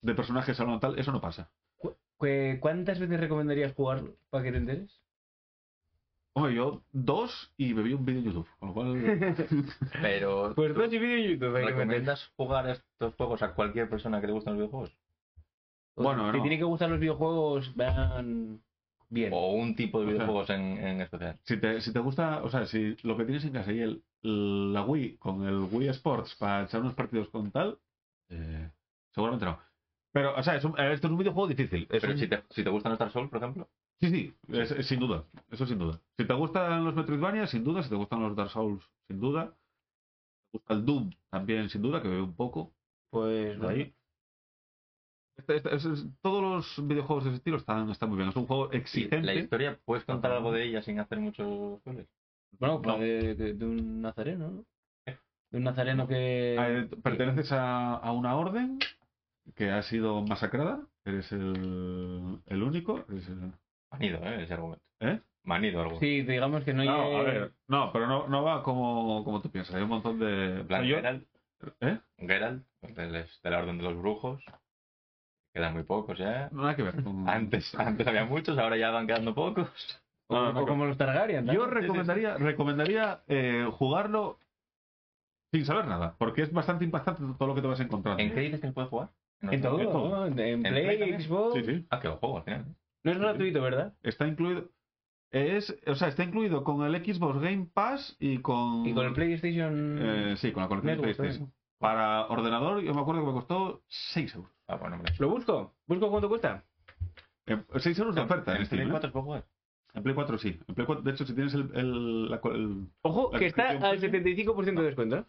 [0.02, 0.98] de personajes hablando tal.
[0.98, 1.52] Eso no pasa.
[1.78, 5.05] Cu- cu- ¿Cuántas veces recomendarías jugarlo para que te enteres?
[6.38, 8.48] Hombre, yo dos y me vi un vídeo en YouTube.
[8.60, 8.94] Con lo cual...
[10.02, 11.56] Pero, Pues ¿tú dos y vídeo en YouTube.
[11.56, 11.78] hay que meter.
[11.78, 14.98] ¿recomiendas jugar estos juegos a cualquier persona que le gustan los videojuegos?
[15.96, 16.42] Bueno, no.
[16.42, 18.62] tiene que gustar los videojuegos, vean
[19.08, 19.32] bien.
[19.34, 21.40] ¿O un tipo de O sea, videojuegos en, en especial?
[21.44, 24.04] Si te, si te gusta, o sea, si lo que tienes en casa y el,
[24.74, 27.80] la Wii con el Wii Sports para echar unos partidos con tal,
[28.30, 28.70] eh,
[29.14, 29.58] seguramente no.
[30.12, 31.84] Pero, o sea, es un- eh, esto es un videojuego difícil.
[31.90, 33.70] Es Pero un- si te, si te gustan Star Souls, por ejemplo,
[34.02, 35.24] Sí, sí, es- es sin duda.
[35.52, 36.00] Eso sin duda.
[36.18, 37.82] Si te gustan los Metroidvania, sin duda.
[37.84, 39.48] Si te gustan los Dark Souls, sin duda.
[39.48, 42.72] Si te gusta el Doom, también sin duda, que veo un poco.
[43.10, 43.94] Pues Por ahí.
[45.38, 48.30] Este- este- es- es- todos los videojuegos de ese estilo están, están muy bien.
[48.30, 49.22] Es un juego exigente.
[49.26, 52.08] la historia, ¿puedes contar algo de ella sin hacer mucho spoilers?
[52.58, 52.98] Bueno, No.
[53.00, 54.66] de, de- de un nazareno, ¿no?
[55.52, 56.56] De un nazareno que...
[56.58, 58.80] Eh, perteneces a, a una orden
[59.56, 60.86] que ha sido masacrada.
[61.04, 63.06] Eres el, el único.
[63.10, 63.52] eres el-
[63.98, 64.44] Manido, ¿eh?
[64.44, 64.84] Ese argumento.
[65.00, 65.20] ¿Eh?
[65.44, 66.00] Manido algo.
[66.00, 66.88] Sí, digamos que no hay...
[66.88, 69.76] No, a ver, no, pero no, no va como, como tú piensas.
[69.76, 70.62] Hay un montón de.
[70.62, 71.28] En plan, Yo- Geralt,
[71.82, 72.00] ¿Eh?
[72.18, 74.44] Geralt, de, la Orden de los Brujos.
[75.54, 76.50] Quedan muy pocos ya.
[76.52, 77.02] Nada que ver.
[77.04, 79.70] con- Antes, antes había muchos, ahora ya van quedando pocos.
[80.28, 81.54] O, No, no, o como los Targaryen, ¿no?
[81.54, 84.40] Yo recomendaría, recomendaría eh, jugarlo
[85.54, 88.22] sin saber nada, porque es bastante impactante todo lo que te vas encontrando.
[88.22, 89.10] ¿En qué dices que se puede jugar?
[89.42, 90.10] En todo, En todo.
[90.10, 90.26] ¿no?
[90.26, 91.22] En, en Play?
[91.22, 91.54] Xbox...
[91.54, 91.86] Sí, sí.
[91.92, 92.66] Ah, que lo juego al final.
[93.06, 93.94] No es gratuito, ¿verdad?
[94.04, 94.70] Está incluido.
[95.32, 98.86] Es, o sea, está incluido con el Xbox Game Pass y con.
[98.86, 99.98] Y con el PlayStation...
[100.02, 101.54] eh, sí, con la colección de Network, PlayStation.
[101.78, 104.52] Para ordenador, yo me acuerdo que me costó 6 euros.
[104.68, 105.14] Ah, bueno, hombre.
[105.20, 105.76] ¿Lo busco?
[105.86, 106.64] ¿Busco cuánto cuesta?
[107.78, 108.80] 6 euros de oferta en, ¿En Steam.
[108.80, 108.92] Play ¿eh?
[108.92, 109.46] 4 se puede jugar?
[109.94, 110.60] En Play 4 sí.
[110.68, 111.70] En Play 4, de hecho, si tienes el.
[111.76, 115.18] el, la el- Ojo, La que está al 75% de descuento.
[115.18, 115.26] ¿eh?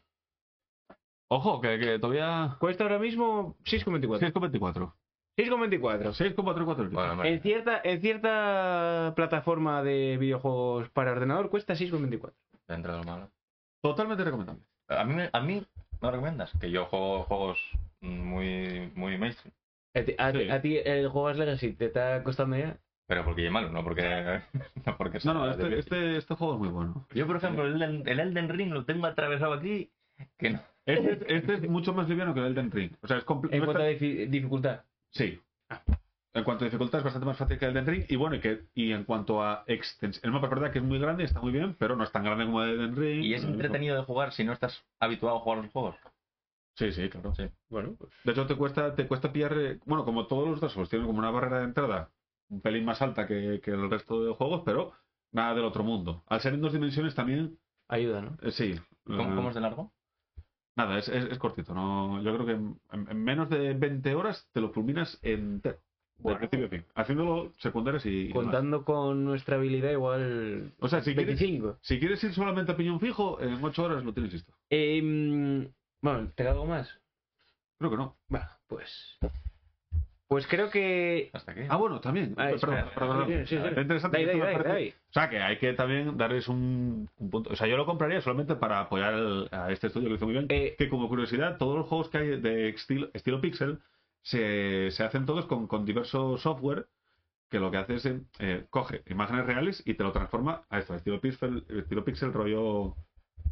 [1.29, 2.57] Ojo, que, que todavía.
[2.59, 4.33] Cuesta ahora mismo 6,24.
[4.33, 4.93] 6,24.
[5.37, 6.13] 6,24.
[6.35, 7.25] 6,44 Bueno.
[7.25, 12.33] En cierta, en cierta plataforma de videojuegos para ordenador cuesta 6,24.
[12.69, 13.31] Dentro de lo malo.
[13.83, 14.63] Totalmente recomendable.
[14.89, 15.63] A mí, me- a mí
[16.01, 17.59] me recomiendas que yo juego juegos
[18.01, 19.53] muy, muy mainstream.
[19.95, 20.51] A ti, a, Sí.
[20.51, 22.77] a ti el Juegas Legacy te está costando ya.
[23.09, 24.03] Pero porque es malo, no porque.
[24.87, 27.07] No, porque No, no, sea este, este, este juego es muy bueno.
[27.15, 29.91] Yo, por ejemplo, el, Elden- el Elden Ring lo tengo atravesado aquí.
[30.39, 30.61] Que no.
[30.87, 32.93] Este, este es mucho más liviano que el Elden Ring.
[33.03, 34.81] O sea, es compl- En no cuanto a está- difi- dificultad.
[35.11, 35.41] Sí.
[36.35, 38.05] En cuanto a dificultad es bastante más fácil que el Elden Ring.
[38.09, 40.23] Y bueno, y, que, y en cuanto a extensión.
[40.25, 42.25] El mapa es verdad que es muy grande, está muy bien, pero no es tan
[42.25, 43.25] grande como el Elden Ring.
[43.25, 45.97] Y es entretenido de jugar si no estás habituado a jugar los juegos.
[46.75, 47.35] Sí, sí, claro.
[47.35, 47.49] Sí.
[47.71, 48.13] Bueno, pues.
[48.23, 49.55] De hecho, te cuesta, te cuesta pillar.
[49.57, 52.11] eh, Bueno, como todos los Dark tienen como una barrera de entrada
[52.49, 54.93] un pelín más alta que, que el resto de juegos, pero
[55.33, 56.23] nada del otro mundo.
[56.27, 57.59] Al ser en dos dimensiones también,
[57.89, 58.37] Ayuda, ¿no?
[58.43, 58.75] eh, sí.
[59.05, 59.93] ¿Cómo, eh, cómo es de largo?
[60.77, 61.75] Nada, es, es, es cortito.
[61.75, 65.79] No, yo creo que en, en menos de 20 horas te lo fulminas entero.
[66.19, 66.39] De Bueno.
[66.39, 66.85] principio a fin.
[66.95, 68.31] Haciéndolo secundarias y.
[68.31, 70.73] Contando con nuestra habilidad, igual.
[70.79, 71.79] O sea, si quieres, 25.
[71.83, 74.53] si quieres ir solamente a piñón fijo, en 8 horas lo tienes listo.
[74.71, 75.69] Em,
[76.01, 76.89] bueno, ¿te da algo más?
[77.79, 78.17] Creo que no.
[78.29, 79.19] Bueno, pues.
[80.29, 81.31] Pues creo que.
[81.33, 81.61] ¿Hasta aquí?
[81.69, 82.35] Ah, bueno, también.
[82.37, 83.47] Ah, perdón, espera, perdón, sí, perdón.
[83.47, 83.63] sí, sí.
[83.65, 84.19] Es interesante.
[85.11, 87.51] O sea, que hay que también darles un, un punto.
[87.51, 90.35] O sea, yo lo compraría solamente para apoyar el- a este estudio que hizo muy
[90.35, 90.47] bien.
[90.49, 93.79] Eh, que como curiosidad, todos los juegos que hay de estilo, estilo pixel
[94.23, 96.89] se, se hacen todos con, con diverso software
[97.49, 98.07] que lo que hace es
[98.41, 102.97] eh, coge imágenes reales y te lo transforma a esto, estilo pixel, estilo pixel rollo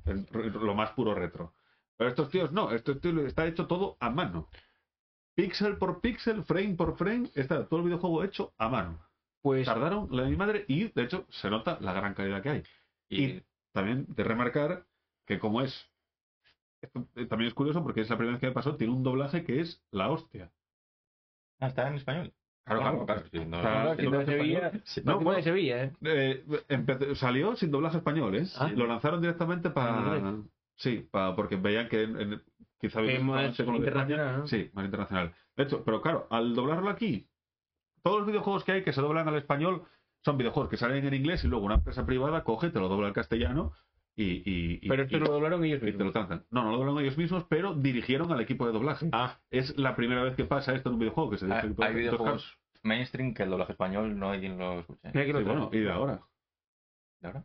[0.07, 0.27] el-
[0.61, 1.53] lo más puro retro.
[1.97, 4.49] Pero estos tíos no, esto tío está hecho todo a mano.
[5.35, 8.99] Pixel por pixel, frame por frame, está todo el videojuego hecho a mano.
[9.43, 9.67] Pues.
[9.67, 12.63] Tardaron la de mi madre y de hecho se nota la gran calidad que hay.
[13.09, 13.43] Y, y-
[13.73, 14.87] También de remarcar
[15.27, 15.91] que como es,
[16.81, 19.03] esto eh, también es curioso porque es la primera vez que me pasó, tiene un
[19.03, 20.51] doblaje que es la hostia.
[21.61, 22.33] Ah, está en español.
[22.65, 23.23] Claro, Claro, claro.
[23.31, 24.59] sí, no- Claro, no Sevilla.
[24.69, 24.83] español.
[24.87, 25.03] Sí.
[25.05, 25.37] No, No, bueno.
[25.39, 25.93] de Sevilla, ¿eh?
[26.03, 28.47] Eh, empezó- salió sin doblaje español, ¿eh?
[28.57, 28.71] Ah.
[28.75, 30.15] Lo lanzaron directamente para...
[30.15, 30.37] Ah,
[30.77, 32.43] Sí, para, porque veían que en- en-
[32.89, 34.47] quizá había más con internacional, ¿no?
[34.47, 35.35] Sí, más internacional.
[35.57, 37.29] De hecho, pero claro, al doblarlo aquí,
[38.03, 39.85] todos los videojuegos que hay que se doblan al español
[40.25, 43.09] son videojuegos que salen en inglés y luego una empresa privada coge, te lo dobla
[43.09, 43.73] al castellano
[44.17, 44.25] y...
[44.49, 46.13] y- y- Pero esto y- lo doblaron ellos y te lo mismos.
[46.13, 46.47] transan.
[46.51, 49.09] No, no lo doblaron ellos mismos, pero dirigieron al equipo de doblaje.
[49.13, 51.65] Ah, Es la primera vez que pasa esto en un videojuego que se dirige Hay,
[51.67, 55.11] al equipo de hay videojuegos mainstream que el doblaje español no hay quien lo escuche.
[55.13, 56.21] sí, bueno, y de ahora.
[57.21, 57.45] ¿De ahora?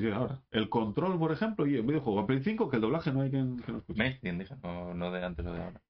[0.00, 0.40] Sí, ahora.
[0.50, 3.30] El control, por ejemplo, y el videojuego a Play 5, que el doblaje no hay
[3.30, 3.98] quien, quien lo escuche.
[3.98, 5.80] Mainstream, dije, no, no de antes o de ahora.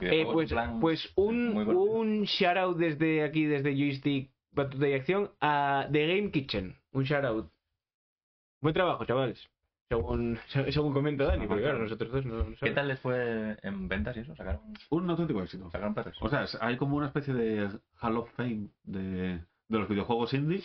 [0.00, 5.30] Eh, pues, plan- pues un, un shout out desde aquí, desde Joystick Batuta y Acción,
[5.40, 6.76] a The Game Kitchen.
[6.92, 7.50] Un shout out.
[8.60, 9.38] Buen trabajo, chavales.
[9.88, 10.38] Según,
[10.70, 14.16] según comenta Dani, porque claro, nosotros dos no, no ¿Qué tal les fue en ventas
[14.16, 14.34] y eso?
[14.34, 14.60] ¿Sacaron,
[14.90, 15.70] Un auténtico éxito.
[15.70, 16.16] sacaron perros?
[16.20, 17.68] O sea, hay como una especie de
[18.00, 19.38] Hall of Fame de,
[19.68, 20.62] de los videojuegos indie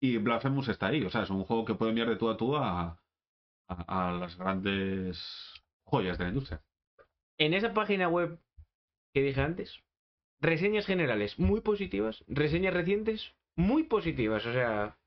[0.00, 1.02] y Blasphemous está ahí.
[1.04, 2.98] O sea, es un juego que puede enviar de tú a tú a,
[3.68, 5.18] a, a las grandes
[5.84, 6.62] joyas de la industria.
[7.38, 8.38] En esa página web
[9.12, 9.80] que dije antes,
[10.40, 14.98] reseñas generales muy positivas, reseñas recientes muy positivas, o sea,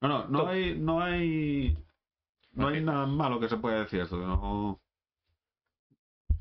[0.00, 0.48] No, no, no Top.
[0.48, 1.78] hay, no hay,
[2.52, 4.16] no hay nada malo que se pueda decir esto.
[4.16, 4.80] No,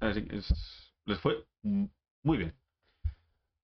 [0.02, 2.54] es- es- les fue muy bien.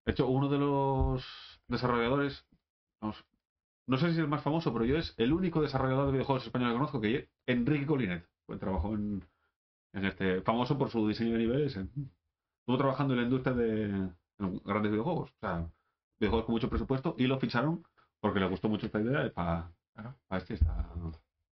[0.06, 2.46] De hecho, uno de los desarrolladores,
[3.02, 3.24] vamos,
[3.90, 6.46] no sé si es el más famoso, pero yo es el único desarrollador de videojuegos
[6.46, 8.24] español que conozco, que es Enrique Colinet.
[8.46, 9.24] Pues trabajó en,
[9.94, 11.76] en este, famoso por su diseño de niveles.
[11.76, 13.86] estuvo trabajando en la industria de
[14.40, 15.68] en grandes videojuegos, o sea,
[16.20, 17.84] videojuegos con mucho presupuesto, y lo ficharon
[18.20, 19.72] porque le gustó mucho esta idea y para
[20.32, 20.88] este está,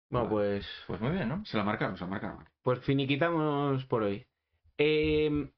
[0.09, 1.43] Bueno, pues, Pues muy bien, ¿no?
[1.45, 2.45] Se la marcaron, se la marcaron.
[2.61, 4.25] pues finiquitamos por hoy.
[4.77, 5.51] Eh,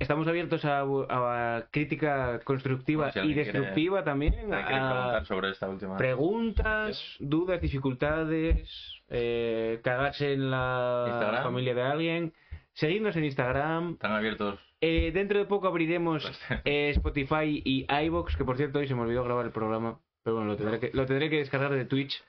[0.00, 4.34] estamos abiertos a, a crítica constructiva Bueno, si y alguien quiere- destructiva también.
[4.34, 5.96] ¿Alguien quiere a sobre esta última?
[5.96, 8.68] preguntas, dudas, dificultades,
[9.08, 11.42] eh, cagarse en la Instagram.
[11.44, 12.32] familia de alguien.
[12.72, 13.92] Seguidnos en Instagram.
[13.92, 14.58] Están abiertos.
[14.80, 16.24] Eh, dentro de poco abriremos
[16.64, 20.00] eh, Spotify y iBox, que por cierto hoy se me olvidó grabar el programa.
[20.22, 22.22] Pero bueno, lo tendré que, lo tendré que descargar de Twitch.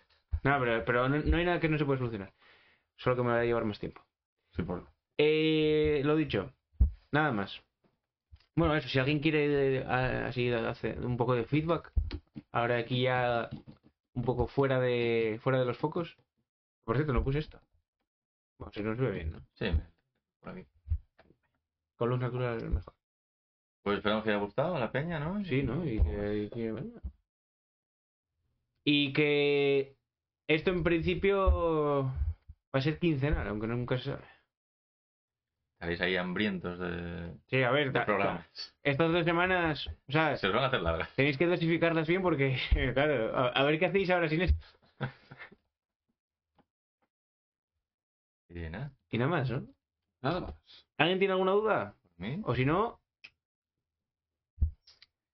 [0.44, 2.34] No, pero, pero no, no hay nada que no se pueda solucionar.
[2.98, 4.02] Solo que me va a llevar más tiempo.
[4.56, 4.86] Sí, por...
[5.18, 6.52] Eh, lo dicho,
[7.12, 7.62] nada más.
[8.56, 11.92] Bueno, eso, si alguien quiere eh, así hacer un poco de feedback,
[12.52, 13.50] ahora aquí ya
[14.14, 16.18] un poco fuera de fuera de los focos.
[16.84, 17.60] Por cierto, no puse esto.
[18.58, 19.40] Bueno, si no se ve bien, ¿no?
[19.54, 19.68] Sí,
[20.40, 20.68] por aquí.
[21.96, 22.94] Con luz natural es mejor.
[23.84, 25.44] Pues esperamos que haya gustado a la peña, ¿no?
[25.46, 25.86] Sí, ¿no?
[25.86, 26.92] Y que, y que, bueno.
[28.84, 29.96] Y que
[30.48, 34.31] esto en principio va a ser quincenal, aunque nunca se sabe.
[35.82, 38.46] Estaréis ahí hambrientos de, Sí, a ver, de ta- programas.
[38.84, 41.10] estas dos semanas, o sea, Se os van a hacer largas.
[41.16, 42.56] tenéis que dosificarlas bien porque,
[42.94, 44.64] claro, a, a ver qué hacéis ahora sin esto.
[48.50, 49.66] Y nada, Y nada más, ¿no?
[50.22, 50.54] Nada más.
[50.98, 51.96] ¿Alguien tiene alguna duda?
[52.18, 52.42] mí.
[52.44, 53.00] O si no...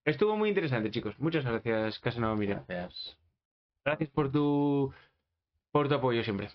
[0.05, 1.17] Estuvo muy interesante, chicos.
[1.19, 2.63] Muchas gracias, Casanova Mira.
[2.67, 3.17] Gracias.
[3.83, 4.93] Gracias por tu
[5.71, 6.49] por tu apoyo siempre.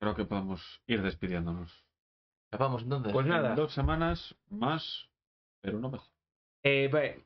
[0.00, 1.86] Creo que podemos ir despidiéndonos.
[2.52, 3.12] ¿Ya vamos entonces?
[3.12, 3.50] Pues nada.
[3.50, 5.08] En dos semanas más,
[5.62, 6.08] pero no mejor.
[6.62, 7.24] Eh, vale.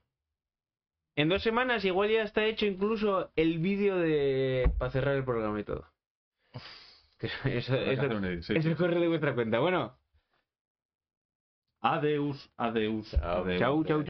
[1.17, 5.61] En dos semanas igual ya está hecho incluso el vídeo de para cerrar el programa
[5.61, 5.85] y todo.
[7.19, 9.59] Que eso, eso, eso- eso corre de vuestra cuenta.
[9.59, 9.99] Bueno,
[11.83, 13.45] Adeus, adeus, Chao.
[13.45, 13.59] adeus.
[13.59, 14.05] chau, chau.